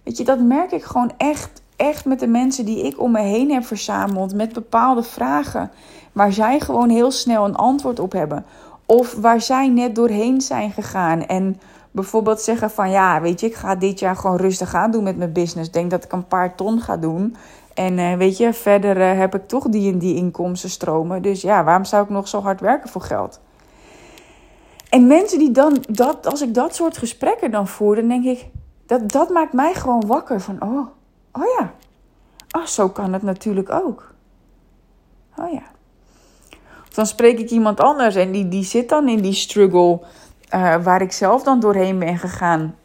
Weet 0.04 0.18
je, 0.18 0.24
dat 0.24 0.40
merk 0.40 0.72
ik 0.72 0.84
gewoon 0.84 1.12
echt, 1.18 1.62
echt 1.76 2.06
met 2.06 2.20
de 2.20 2.28
mensen 2.28 2.66
die 2.66 2.82
ik 2.82 3.02
om 3.02 3.12
me 3.12 3.22
heen 3.22 3.52
heb 3.52 3.66
verzameld. 3.66 4.36
Met 4.36 4.54
bepaalde 4.54 5.04
vragen 5.04 5.72
waar 6.12 6.34
zij 6.34 6.60
gewoon 6.60 6.90
heel 6.90 7.12
snel 7.12 7.46
een 7.46 7.56
antwoord 7.56 8.00
op 8.00 8.12
hebben. 8.12 8.46
Of 8.86 9.14
waar 9.14 9.42
zij 9.42 9.68
net 9.68 9.96
doorheen 9.96 10.42
zijn 10.42 10.72
gegaan. 10.72 11.26
En 11.26 11.60
bijvoorbeeld 11.92 12.42
zeggen 12.42 12.72
van 12.72 12.90
ja, 12.90 13.22
weet 13.22 13.40
je, 13.40 13.48
ik 13.48 13.56
ga 13.56 13.76
dit 13.76 14.00
jaar 14.00 14.16
gewoon 14.16 14.38
rustig 14.38 14.74
aan 14.74 14.92
doen 14.92 15.04
met 15.04 15.18
mijn 15.18 15.32
business. 15.32 15.72
Denk 15.72 15.92
dat 15.92 16.04
ik 16.04 16.12
een 16.12 16.28
paar 16.28 16.56
ton 16.56 16.82
ga 16.82 16.98
doen. 16.98 17.36
En 17.74 17.98
uh, 17.98 18.14
weet 18.14 18.38
je, 18.38 18.54
verder 18.54 18.98
uh, 18.98 19.20
heb 19.20 19.36
ik 19.36 19.48
toch 19.48 19.70
die 19.70 19.92
en 19.92 20.00
die 20.00 20.16
inkomstenstromen. 20.16 21.22
Dus 21.22 21.42
ja, 21.42 21.64
waarom 21.64 21.86
zou 21.86 22.04
ik 22.04 22.10
nog 22.10 22.28
zo 22.28 22.42
hard 22.42 22.62
werken 22.62 22.90
voor 22.90 23.02
geld? 23.02 23.40
En 24.90 25.08
mensen 25.08 25.40
die 25.40 25.52
dan, 25.52 25.84
dat, 25.90 26.28
als 26.28 26.42
ik 26.42 26.54
dat 26.54 26.76
soort 26.76 26.98
gesprekken 26.98 27.52
dan 27.52 27.68
voer, 27.68 27.96
dan 27.96 28.08
denk 28.08 28.26
ik, 28.26 28.48
dat, 28.86 29.12
dat 29.12 29.30
maakt 29.30 29.54
mij 29.54 29.74
gewoon 29.74 30.04
wakker 30.08 30.42
van, 30.42 30.62
oh, 30.62 30.88
oh 31.36 31.43
ja, 31.60 31.74
oh, 32.52 32.65
zo 32.65 32.89
kan 32.89 33.13
het 33.13 33.21
natuurlijk 33.21 33.69
ook. 33.69 34.13
Oh 35.36 35.52
ja. 35.52 35.63
Dan 36.93 37.06
spreek 37.06 37.39
ik 37.39 37.50
iemand 37.50 37.80
anders 37.80 38.15
en 38.15 38.32
die, 38.32 38.48
die 38.48 38.63
zit 38.63 38.89
dan 38.89 39.08
in 39.08 39.21
die 39.21 39.34
struggle 39.34 40.00
uh, 40.54 40.84
waar 40.84 41.02
ik 41.02 41.12
zelf 41.12 41.43
dan 41.43 41.60
doorheen 41.60 42.00
ben 42.00 42.17
gegaan 42.17 42.76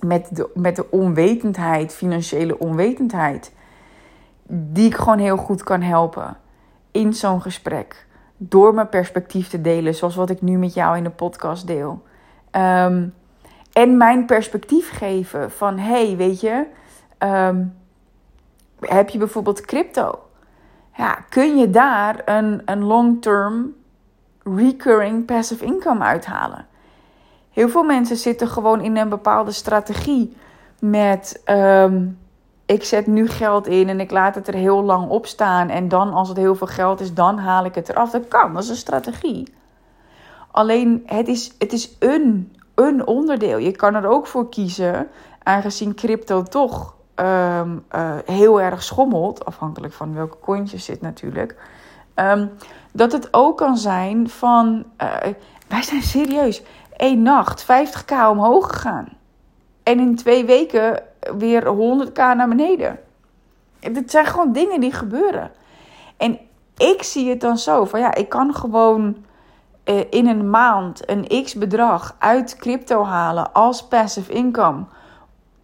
met 0.00 0.28
de, 0.36 0.50
met 0.54 0.76
de 0.76 0.90
onwetendheid, 0.90 1.94
financiële 1.94 2.58
onwetendheid, 2.58 3.52
die 4.48 4.86
ik 4.86 4.94
gewoon 4.94 5.18
heel 5.18 5.36
goed 5.36 5.62
kan 5.62 5.82
helpen 5.82 6.36
in 6.90 7.14
zo'n 7.14 7.42
gesprek 7.42 8.06
door 8.36 8.74
mijn 8.74 8.88
perspectief 8.88 9.48
te 9.48 9.60
delen, 9.60 9.94
zoals 9.94 10.14
wat 10.14 10.30
ik 10.30 10.42
nu 10.42 10.58
met 10.58 10.74
jou 10.74 10.96
in 10.96 11.04
de 11.04 11.10
podcast 11.10 11.66
deel. 11.66 12.02
Um, 12.52 13.14
en 13.72 13.96
mijn 13.96 14.26
perspectief 14.26 14.90
geven 14.90 15.50
van, 15.50 15.78
hey, 15.78 16.16
weet 16.16 16.40
je, 16.40 16.66
um, 17.18 17.76
heb 18.80 19.08
je 19.08 19.18
bijvoorbeeld 19.18 19.60
crypto? 19.60 20.20
Ja, 20.96 21.14
kun 21.28 21.56
je 21.56 21.70
daar 21.70 22.22
een, 22.24 22.62
een 22.64 22.84
long-term 22.84 23.74
recurring 24.42 25.24
passive 25.24 25.64
income 25.64 26.04
uithalen? 26.04 26.66
Heel 27.50 27.68
veel 27.68 27.82
mensen 27.82 28.16
zitten 28.16 28.48
gewoon 28.48 28.80
in 28.80 28.96
een 28.96 29.08
bepaalde 29.08 29.52
strategie 29.52 30.36
met 30.78 31.42
um, 31.46 32.18
ik 32.66 32.84
zet 32.84 33.06
nu 33.06 33.28
geld 33.28 33.66
in 33.66 33.88
en 33.88 34.00
ik 34.00 34.10
laat 34.10 34.34
het 34.34 34.48
er 34.48 34.54
heel 34.54 34.82
lang 34.82 35.08
op 35.08 35.26
staan. 35.26 35.68
En 35.68 35.88
dan, 35.88 36.12
als 36.12 36.28
het 36.28 36.36
heel 36.36 36.54
veel 36.54 36.66
geld 36.66 37.00
is, 37.00 37.14
dan 37.14 37.38
haal 37.38 37.64
ik 37.64 37.74
het 37.74 37.88
eraf. 37.88 38.10
Dat 38.10 38.28
kan, 38.28 38.54
dat 38.54 38.62
is 38.62 38.68
een 38.68 38.76
strategie. 38.76 39.54
Alleen, 40.50 41.02
het 41.06 41.28
is, 41.28 41.54
het 41.58 41.72
is 41.72 41.96
een, 41.98 42.56
een 42.74 43.06
onderdeel. 43.06 43.58
Je 43.58 43.70
kan 43.70 43.94
er 43.94 44.06
ook 44.06 44.26
voor 44.26 44.48
kiezen, 44.48 45.08
aangezien 45.42 45.94
crypto 45.94 46.42
toch 46.42 46.95
um, 47.20 47.84
uh, 47.94 48.14
heel 48.24 48.60
erg 48.60 48.82
schommelt. 48.82 49.44
Afhankelijk 49.44 49.92
van 49.92 50.14
welke 50.14 50.38
cointjes 50.40 50.84
zit 50.84 51.00
natuurlijk. 51.00 51.56
Um, 52.14 52.50
dat 52.92 53.12
het 53.12 53.28
ook 53.30 53.56
kan 53.56 53.76
zijn 53.76 54.28
van, 54.28 54.84
uh, 55.02 55.16
wij 55.68 55.82
zijn 55.82 56.02
serieus, 56.02 56.62
één 56.96 57.22
nacht 57.22 57.64
50k 57.64 58.12
omhoog 58.30 58.66
gegaan. 58.72 59.08
En 59.82 60.00
in 60.00 60.16
twee 60.16 60.44
weken 60.44 61.02
weer 61.38 61.62
100k 61.62 62.14
naar 62.14 62.48
beneden. 62.48 62.98
Het 63.80 64.10
zijn 64.10 64.26
gewoon 64.26 64.52
dingen 64.52 64.80
die 64.80 64.92
gebeuren. 64.92 65.50
En 66.16 66.38
ik 66.76 67.02
zie 67.02 67.28
het 67.28 67.40
dan 67.40 67.58
zo 67.58 67.84
van 67.84 68.00
ja, 68.00 68.14
ik 68.14 68.28
kan 68.28 68.54
gewoon 68.54 69.16
eh, 69.84 70.00
in 70.10 70.26
een 70.26 70.50
maand 70.50 71.10
een 71.10 71.42
x 71.44 71.54
bedrag 71.54 72.16
uit 72.18 72.56
crypto 72.56 73.04
halen 73.04 73.52
als 73.52 73.86
passive 73.86 74.32
income. 74.32 74.84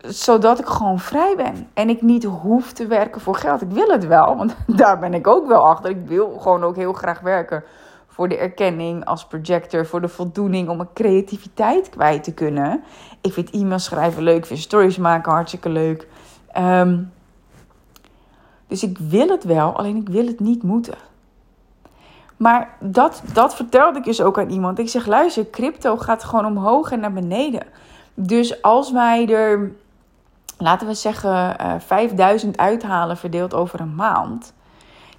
Zodat 0.02 0.58
ik 0.58 0.66
gewoon 0.66 0.98
vrij 0.98 1.34
ben. 1.36 1.68
En 1.74 1.88
ik 1.88 2.02
niet 2.02 2.24
hoef 2.24 2.72
te 2.72 2.86
werken 2.86 3.20
voor 3.20 3.34
geld. 3.34 3.62
Ik 3.62 3.70
wil 3.70 3.88
het 3.88 4.06
wel, 4.06 4.36
want 4.36 4.56
daar 4.80 4.98
ben 4.98 5.14
ik 5.14 5.26
ook 5.26 5.46
wel 5.46 5.66
achter. 5.66 5.90
Ik 5.90 6.06
wil 6.06 6.38
gewoon 6.38 6.64
ook 6.64 6.76
heel 6.76 6.92
graag 6.92 7.20
werken 7.20 7.64
voor 8.06 8.28
de 8.28 8.36
erkenning 8.36 9.04
als 9.04 9.26
projector, 9.26 9.86
voor 9.86 10.00
de 10.00 10.08
voldoening 10.08 10.68
om 10.68 10.76
mijn 10.76 10.88
creativiteit 10.94 11.88
kwijt 11.88 12.24
te 12.24 12.34
kunnen. 12.34 12.82
Ik 13.20 13.32
vind 13.32 13.50
e-mails 13.50 13.84
schrijven 13.84 14.22
leuk, 14.22 14.36
ik 14.36 14.46
vind 14.46 14.60
stories 14.60 14.98
maken 14.98 15.32
hartstikke 15.32 15.68
leuk. 15.68 16.08
Um, 16.58 17.12
dus 18.66 18.82
ik 18.82 18.98
wil 18.98 19.28
het 19.28 19.44
wel, 19.44 19.76
alleen 19.76 19.96
ik 19.96 20.08
wil 20.08 20.26
het 20.26 20.40
niet 20.40 20.62
moeten. 20.62 20.94
Maar 22.36 22.76
dat, 22.80 23.22
dat 23.32 23.54
vertelde 23.54 23.98
ik 23.98 24.04
dus 24.04 24.22
ook 24.22 24.38
aan 24.38 24.50
iemand. 24.50 24.78
Ik 24.78 24.88
zeg, 24.88 25.06
luister, 25.06 25.50
crypto 25.50 25.96
gaat 25.96 26.24
gewoon 26.24 26.46
omhoog 26.46 26.90
en 26.90 27.00
naar 27.00 27.12
beneden. 27.12 27.66
Dus 28.14 28.62
als 28.62 28.92
wij 28.92 29.28
er, 29.28 29.72
laten 30.62 30.86
we 30.86 30.94
zeggen, 30.94 31.30
uh, 31.30 31.74
eh, 31.74 31.80
5000 31.80 32.56
uithalen 32.56 33.16
verdeeld 33.16 33.54
over 33.54 33.80
een 33.80 33.94
maand 33.94 34.52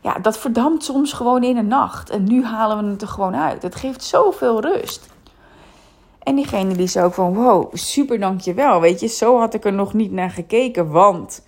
ja, 0.03 0.19
dat 0.19 0.37
verdampt 0.37 0.83
soms 0.83 1.13
gewoon 1.13 1.43
in 1.43 1.57
een 1.57 1.67
nacht. 1.67 2.09
En 2.09 2.23
nu 2.23 2.45
halen 2.45 2.85
we 2.85 2.91
het 2.91 3.01
er 3.01 3.07
gewoon 3.07 3.35
uit. 3.35 3.61
Het 3.61 3.75
geeft 3.75 4.03
zoveel 4.03 4.61
rust. 4.61 5.09
En 6.23 6.35
diegene 6.35 6.73
die 6.73 6.87
zei 6.87 7.05
ook 7.05 7.13
van, 7.13 7.33
wow, 7.33 7.75
super 7.75 8.19
dankjewel. 8.19 8.81
Weet 8.81 8.99
je, 8.99 9.07
zo 9.07 9.39
had 9.39 9.53
ik 9.53 9.65
er 9.65 9.73
nog 9.73 9.93
niet 9.93 10.11
naar 10.11 10.29
gekeken. 10.29 10.89
Want 10.89 11.45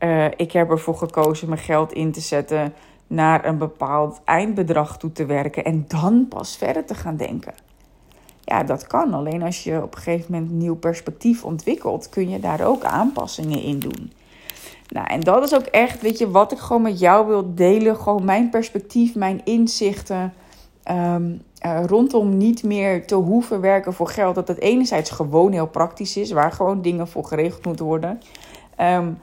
uh, 0.00 0.26
ik 0.26 0.52
heb 0.52 0.70
ervoor 0.70 0.96
gekozen 0.96 1.48
mijn 1.48 1.60
geld 1.60 1.92
in 1.92 2.12
te 2.12 2.20
zetten 2.20 2.74
naar 3.06 3.44
een 3.44 3.58
bepaald 3.58 4.20
eindbedrag 4.24 4.98
toe 4.98 5.12
te 5.12 5.26
werken. 5.26 5.64
En 5.64 5.84
dan 5.88 6.26
pas 6.28 6.56
verder 6.56 6.84
te 6.84 6.94
gaan 6.94 7.16
denken. 7.16 7.54
Ja, 8.44 8.62
dat 8.62 8.86
kan. 8.86 9.14
Alleen 9.14 9.42
als 9.42 9.64
je 9.64 9.82
op 9.82 9.94
een 9.94 10.02
gegeven 10.02 10.32
moment 10.32 10.50
een 10.50 10.58
nieuw 10.58 10.76
perspectief 10.76 11.44
ontwikkelt, 11.44 12.08
kun 12.08 12.28
je 12.28 12.40
daar 12.40 12.66
ook 12.66 12.84
aanpassingen 12.84 13.62
in 13.62 13.78
doen. 13.78 14.12
Nou, 14.88 15.06
en 15.06 15.20
dat 15.20 15.44
is 15.44 15.54
ook 15.54 15.66
echt, 15.66 16.00
weet 16.00 16.18
je, 16.18 16.30
wat 16.30 16.52
ik 16.52 16.58
gewoon 16.58 16.82
met 16.82 16.98
jou 16.98 17.26
wil 17.26 17.54
delen. 17.54 17.96
Gewoon 17.96 18.24
mijn 18.24 18.50
perspectief, 18.50 19.14
mijn 19.14 19.40
inzichten. 19.44 20.32
Um, 20.90 21.42
rondom 21.86 22.36
niet 22.36 22.62
meer 22.62 23.06
te 23.06 23.14
hoeven 23.14 23.60
werken 23.60 23.94
voor 23.94 24.08
geld. 24.08 24.34
Dat 24.34 24.48
het 24.48 24.60
enerzijds 24.60 25.10
gewoon 25.10 25.52
heel 25.52 25.66
praktisch 25.66 26.16
is, 26.16 26.30
waar 26.30 26.52
gewoon 26.52 26.82
dingen 26.82 27.08
voor 27.08 27.24
geregeld 27.24 27.64
moeten 27.64 27.84
worden. 27.84 28.20
Um, 28.80 29.18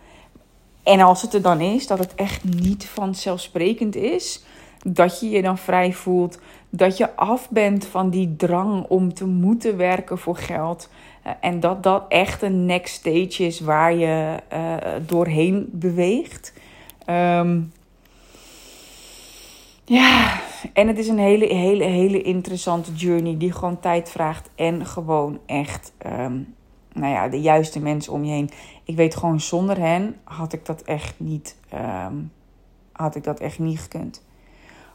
en 0.84 1.00
als 1.00 1.22
het 1.22 1.34
er 1.34 1.42
dan 1.42 1.62
is, 1.62 1.88
dat 1.88 2.00
het 2.00 2.16
echt 2.16 2.44
niet 2.44 2.86
vanzelfsprekend 2.86 3.96
is. 3.96 4.44
Dat 4.84 5.20
je 5.20 5.30
je 5.30 5.42
dan 5.42 5.58
vrij 5.58 5.94
voelt. 5.94 6.40
Dat 6.70 6.98
je 6.98 7.16
af 7.16 7.50
bent 7.50 7.86
van 7.86 8.10
die 8.10 8.36
drang 8.36 8.86
om 8.88 9.14
te 9.14 9.26
moeten 9.26 9.78
werken 9.78 10.18
voor 10.18 10.36
geld. 10.36 10.90
Eh, 11.24 11.32
en 11.42 11.60
dat 11.60 11.84
dat 11.84 12.06
echt 12.08 12.42
een 12.42 12.66
next 12.66 12.94
stage 12.94 13.46
is 13.46 13.60
waar 13.60 13.94
je 13.94 14.38
uh, 14.54 14.76
doorheen 15.06 15.70
beweegt. 15.72 16.54
Um, 17.10 17.72
ja, 19.86 20.40
en 20.74 20.88
het 20.88 20.98
is 20.98 21.08
een 21.08 21.20
hele, 21.20 21.46
hele, 21.46 21.84
hele 21.84 22.22
interessante 22.22 22.94
journey 22.94 23.38
die 23.38 23.52
gewoon 23.52 23.80
tijd 23.80 24.10
vraagt. 24.10 24.50
En 24.56 24.86
gewoon 24.86 25.40
echt, 25.46 25.94
um, 26.06 26.56
nou 26.94 27.14
ja, 27.14 27.28
de 27.28 27.42
juiste 27.42 27.80
mensen 27.80 28.14
om 28.14 28.24
je 28.24 28.32
heen. 28.32 28.50
Ik 28.84 28.96
weet 28.96 29.16
gewoon, 29.16 29.40
zonder 29.40 29.78
hen 29.78 30.16
had 30.24 30.54
ik 30.54 30.66
dat 30.66 30.82
echt 30.82 31.20
niet, 31.20 31.56
um, 32.06 32.32
had 32.92 33.16
ik 33.16 33.24
dat 33.24 33.40
echt 33.40 33.60
niet 33.60 33.80
gekund. 33.80 34.24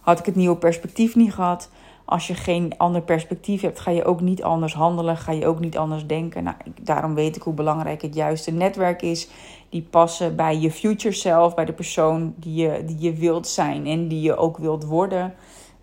Had 0.06 0.18
ik 0.18 0.26
het 0.26 0.34
nieuwe 0.36 0.56
perspectief 0.56 1.14
niet 1.14 1.32
gehad 1.32 1.70
als 2.04 2.26
je 2.26 2.34
geen 2.34 2.72
ander 2.76 3.02
perspectief 3.02 3.60
hebt, 3.60 3.80
ga 3.80 3.90
je 3.90 4.04
ook 4.04 4.20
niet 4.20 4.42
anders 4.42 4.74
handelen, 4.74 5.16
ga 5.16 5.32
je 5.32 5.46
ook 5.46 5.60
niet 5.60 5.76
anders 5.76 6.06
denken. 6.06 6.44
Nou, 6.44 6.56
daarom 6.80 7.14
weet 7.14 7.36
ik 7.36 7.42
hoe 7.42 7.54
belangrijk 7.54 8.02
het 8.02 8.14
juiste 8.14 8.50
netwerk 8.50 9.02
is. 9.02 9.28
Die 9.68 9.82
passen 9.90 10.36
bij 10.36 10.58
je 10.58 10.70
future 10.70 11.14
self, 11.14 11.54
bij 11.54 11.64
de 11.64 11.72
persoon 11.72 12.34
die 12.36 12.54
je, 12.54 12.84
die 12.84 13.00
je 13.00 13.12
wilt 13.12 13.46
zijn 13.46 13.86
en 13.86 14.08
die 14.08 14.20
je 14.20 14.36
ook 14.36 14.58
wilt 14.58 14.84
worden. 14.84 15.34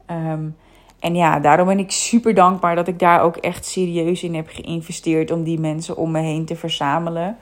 Ehm, 0.06 0.50
en 1.00 1.16
ja, 1.16 1.40
daarom 1.40 1.68
ben 1.68 1.80
ik 1.80 1.92
super 1.92 2.34
dankbaar 2.34 2.76
dat 2.76 2.88
ik 2.88 3.00
daar 3.00 3.22
ook 3.22 3.38
echt 3.38 3.66
serieus 3.66 4.24
in 4.24 4.36
heb 4.36 4.48
geïnvesteerd 4.48 5.32
om 5.32 5.44
die 5.44 5.60
mensen 5.60 5.98
om 5.98 6.12
me 6.12 6.20
heen 6.20 6.46
te 6.46 6.56
verzamelen. 6.56 7.38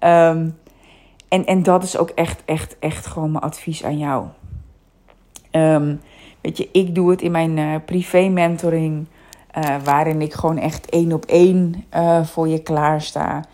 Um, 0.00 0.58
en, 1.28 1.46
en 1.46 1.62
dat 1.62 1.82
is 1.82 1.96
ook 1.96 2.10
echt, 2.10 2.42
echt, 2.44 2.76
echt 2.78 3.06
gewoon 3.06 3.30
mijn 3.30 3.44
advies 3.44 3.84
aan 3.84 3.98
jou. 3.98 4.26
Ehm, 5.50 5.94
weet 6.40 6.56
je, 6.56 6.68
ik 6.72 6.94
doe 6.94 7.10
het 7.10 7.22
in 7.22 7.30
mijn 7.30 7.56
uh, 7.56 7.74
privé 7.84 8.28
mentoring, 8.28 9.06
uh, 9.58 9.76
waarin 9.84 10.20
ik 10.22 10.32
gewoon 10.32 10.58
echt 10.58 10.90
één 10.90 11.12
op 11.12 11.24
één 11.24 11.84
uh, 11.94 12.24
voor 12.24 12.48
je 12.48 12.62
klaarsta. 12.62 13.44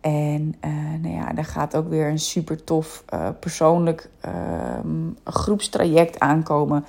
En 0.00 0.54
nou 1.00 1.14
ja, 1.14 1.32
daar 1.32 1.44
gaat 1.44 1.76
ook 1.76 1.88
weer 1.88 2.08
een 2.08 2.18
super 2.18 2.64
tof 2.64 3.04
persoonlijk 3.40 4.10
ehm, 4.20 5.10
groepstraject 5.24 6.18
aankomen. 6.18 6.84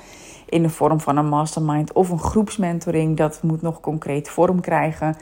In 0.50 0.62
de 0.62 0.70
vorm 0.70 1.00
van 1.00 1.18
een 1.18 1.30
mastermind 1.30 1.94
of 1.94 2.10
een 2.10 2.20
groepsmentoring. 2.20 3.18
Dat 3.18 3.44
moet 3.44 3.62
nog 3.62 3.80
concreet 3.80 4.30
vorm 4.30 4.62
krijgen. 4.62 5.16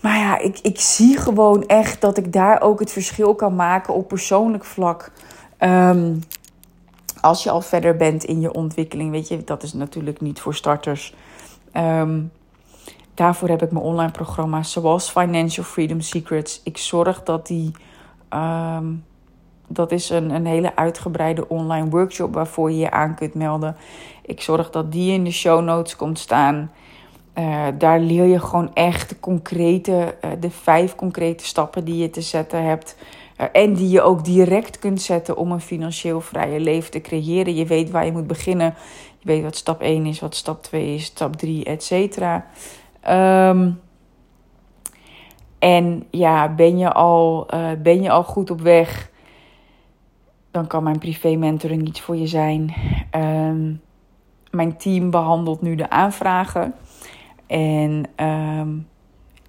Maar 0.00 0.18
ja, 0.18 0.38
ik, 0.38 0.58
ik 0.58 0.80
zie 0.80 1.16
gewoon 1.16 1.66
echt 1.66 2.00
dat 2.00 2.16
ik 2.16 2.32
daar 2.32 2.60
ook 2.60 2.80
het 2.80 2.92
verschil 2.92 3.34
kan 3.34 3.54
maken 3.54 3.94
op 3.94 4.08
persoonlijk 4.08 4.64
vlak. 4.64 5.12
Um, 5.58 6.20
als 7.20 7.42
je 7.42 7.50
al 7.50 7.60
verder 7.60 7.96
bent 7.96 8.24
in 8.24 8.40
je 8.40 8.52
ontwikkeling, 8.52 9.10
weet 9.10 9.28
je, 9.28 9.44
dat 9.44 9.62
is 9.62 9.72
natuurlijk 9.72 10.20
niet 10.20 10.40
voor 10.40 10.54
starters. 10.54 11.14
Um, 11.76 12.32
daarvoor 13.14 13.48
heb 13.48 13.62
ik 13.62 13.70
mijn 13.70 13.84
online 13.84 14.10
programma's 14.10 14.72
zoals 14.72 15.10
Financial 15.10 15.64
Freedom 15.64 16.00
Secrets. 16.00 16.60
Ik 16.64 16.78
zorg 16.78 17.22
dat 17.22 17.46
die. 17.46 17.70
Um, 18.34 19.04
dat 19.72 19.92
is 19.92 20.10
een, 20.10 20.30
een 20.30 20.46
hele 20.46 20.76
uitgebreide 20.76 21.48
online 21.48 21.88
workshop 21.88 22.34
waarvoor 22.34 22.70
je 22.70 22.78
je 22.78 22.90
aan 22.90 23.14
kunt 23.14 23.34
melden. 23.34 23.76
Ik 24.22 24.40
zorg 24.40 24.70
dat 24.70 24.92
die 24.92 25.12
in 25.12 25.24
de 25.24 25.30
show 25.30 25.64
notes 25.64 25.96
komt 25.96 26.18
staan. 26.18 26.70
Uh, 27.38 27.66
daar 27.78 28.00
leer 28.00 28.24
je 28.24 28.40
gewoon 28.40 28.74
echt 28.74 29.08
de 29.08 29.20
concrete, 29.20 30.14
uh, 30.24 30.30
de 30.40 30.50
vijf 30.50 30.94
concrete 30.94 31.44
stappen 31.44 31.84
die 31.84 31.96
je 31.96 32.10
te 32.10 32.20
zetten 32.20 32.64
hebt. 32.64 32.96
Uh, 33.40 33.46
en 33.52 33.74
die 33.74 33.88
je 33.88 34.02
ook 34.02 34.24
direct 34.24 34.78
kunt 34.78 35.02
zetten 35.02 35.36
om 35.36 35.52
een 35.52 35.60
financieel 35.60 36.20
vrije 36.20 36.60
leven 36.60 36.90
te 36.90 37.00
creëren. 37.00 37.54
Je 37.54 37.66
weet 37.66 37.90
waar 37.90 38.04
je 38.04 38.12
moet 38.12 38.26
beginnen. 38.26 38.74
Je 39.18 39.26
weet 39.26 39.42
wat 39.42 39.56
stap 39.56 39.80
1 39.80 40.06
is, 40.06 40.20
wat 40.20 40.34
stap 40.34 40.62
2 40.62 40.94
is, 40.94 41.04
stap 41.04 41.36
3, 41.36 41.64
et 41.64 41.82
cetera. 41.82 42.46
Um, 43.08 43.80
en 45.58 46.06
ja, 46.10 46.54
ben 46.54 46.78
je, 46.78 46.92
al, 46.92 47.46
ben 47.82 48.02
je 48.02 48.10
al 48.10 48.24
goed 48.24 48.50
op 48.50 48.60
weg, 48.60 49.10
dan 50.50 50.66
kan 50.66 50.82
mijn 50.82 50.98
privé 50.98 51.34
mentoring 51.36 51.88
iets 51.88 52.00
voor 52.00 52.16
je 52.16 52.26
zijn. 52.26 52.74
Um, 53.16 53.80
mijn 54.50 54.76
team 54.76 55.10
behandelt 55.10 55.62
nu 55.62 55.74
de 55.74 55.90
aanvragen. 55.90 56.74
En 57.46 58.04
um, 58.16 58.88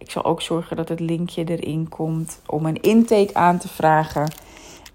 ik 0.02 0.12
zal 0.12 0.24
ook 0.24 0.42
zorgen 0.42 0.76
dat 0.76 0.90
het 0.90 1.00
linkje 1.00 1.44
erin 1.44 1.90
komt 1.90 2.42
om 2.46 2.66
een 2.66 2.82
intake 2.82 3.34
aan 3.34 3.58
te 3.58 3.68
vragen. 3.68 4.32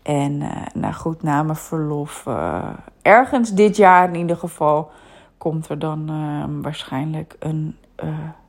En 0.02 0.32
uh, 0.32 0.50
nou 0.74 0.94
goed, 0.94 1.22
na 1.22 1.42
mijn 1.42 1.56
verlof, 1.56 2.24
uh, 2.28 2.68
ergens 3.02 3.52
dit 3.52 3.76
jaar 3.76 4.08
in 4.08 4.14
ieder 4.14 4.36
geval, 4.36 4.90
komt 5.38 5.68
er 5.68 5.78
dan 5.78 6.10
uh, 6.10 6.44
waarschijnlijk 6.62 7.36
een 7.38 7.76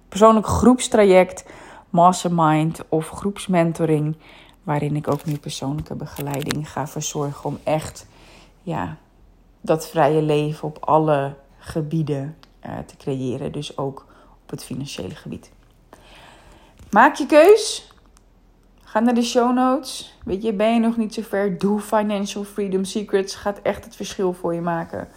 persoonlijk 0.09 0.47
groepstraject, 0.47 1.45
mastermind 1.89 2.81
of 2.89 3.09
groepsmentoring. 3.09 4.15
Waarin 4.63 4.95
ik 4.95 5.11
ook 5.11 5.25
nu 5.25 5.37
persoonlijke 5.37 5.95
begeleiding 5.95 6.71
ga 6.71 6.87
verzorgen 6.87 7.49
om 7.49 7.57
echt 7.63 8.07
ja, 8.61 8.97
dat 9.61 9.89
vrije 9.89 10.21
leven 10.21 10.67
op 10.67 10.77
alle 10.79 11.33
gebieden 11.57 12.35
te 12.85 12.97
creëren. 12.97 13.51
Dus 13.51 13.77
ook 13.77 14.05
op 14.43 14.49
het 14.49 14.63
financiële 14.63 15.15
gebied. 15.15 15.51
Maak 16.97 17.15
je 17.15 17.25
keus. 17.25 17.91
Ga 18.83 18.99
naar 18.99 19.13
de 19.13 19.23
show 19.23 19.53
notes. 19.53 20.17
Weet 20.25 20.43
je, 20.43 20.53
ben 20.53 20.73
je 20.73 20.79
nog 20.79 20.97
niet 20.97 21.13
zo 21.13 21.21
ver? 21.21 21.57
Doe 21.57 21.79
Financial 21.79 22.43
Freedom 22.43 22.83
Secrets. 22.83 23.35
Gaat 23.35 23.59
echt 23.61 23.83
het 23.83 23.95
verschil 23.95 24.33
voor 24.33 24.53
je 24.53 24.61
maken. 24.61 25.07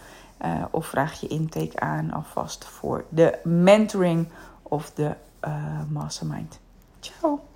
Uh, 0.45 0.63
of 0.71 0.85
vraag 0.85 1.19
je 1.19 1.27
intake 1.27 1.79
aan 1.79 2.11
alvast 2.11 2.65
voor 2.65 3.05
de 3.09 3.39
mentoring 3.43 4.27
of 4.63 4.91
de 4.91 5.15
uh, 5.47 5.81
mastermind. 5.89 6.59
Ciao. 6.99 7.50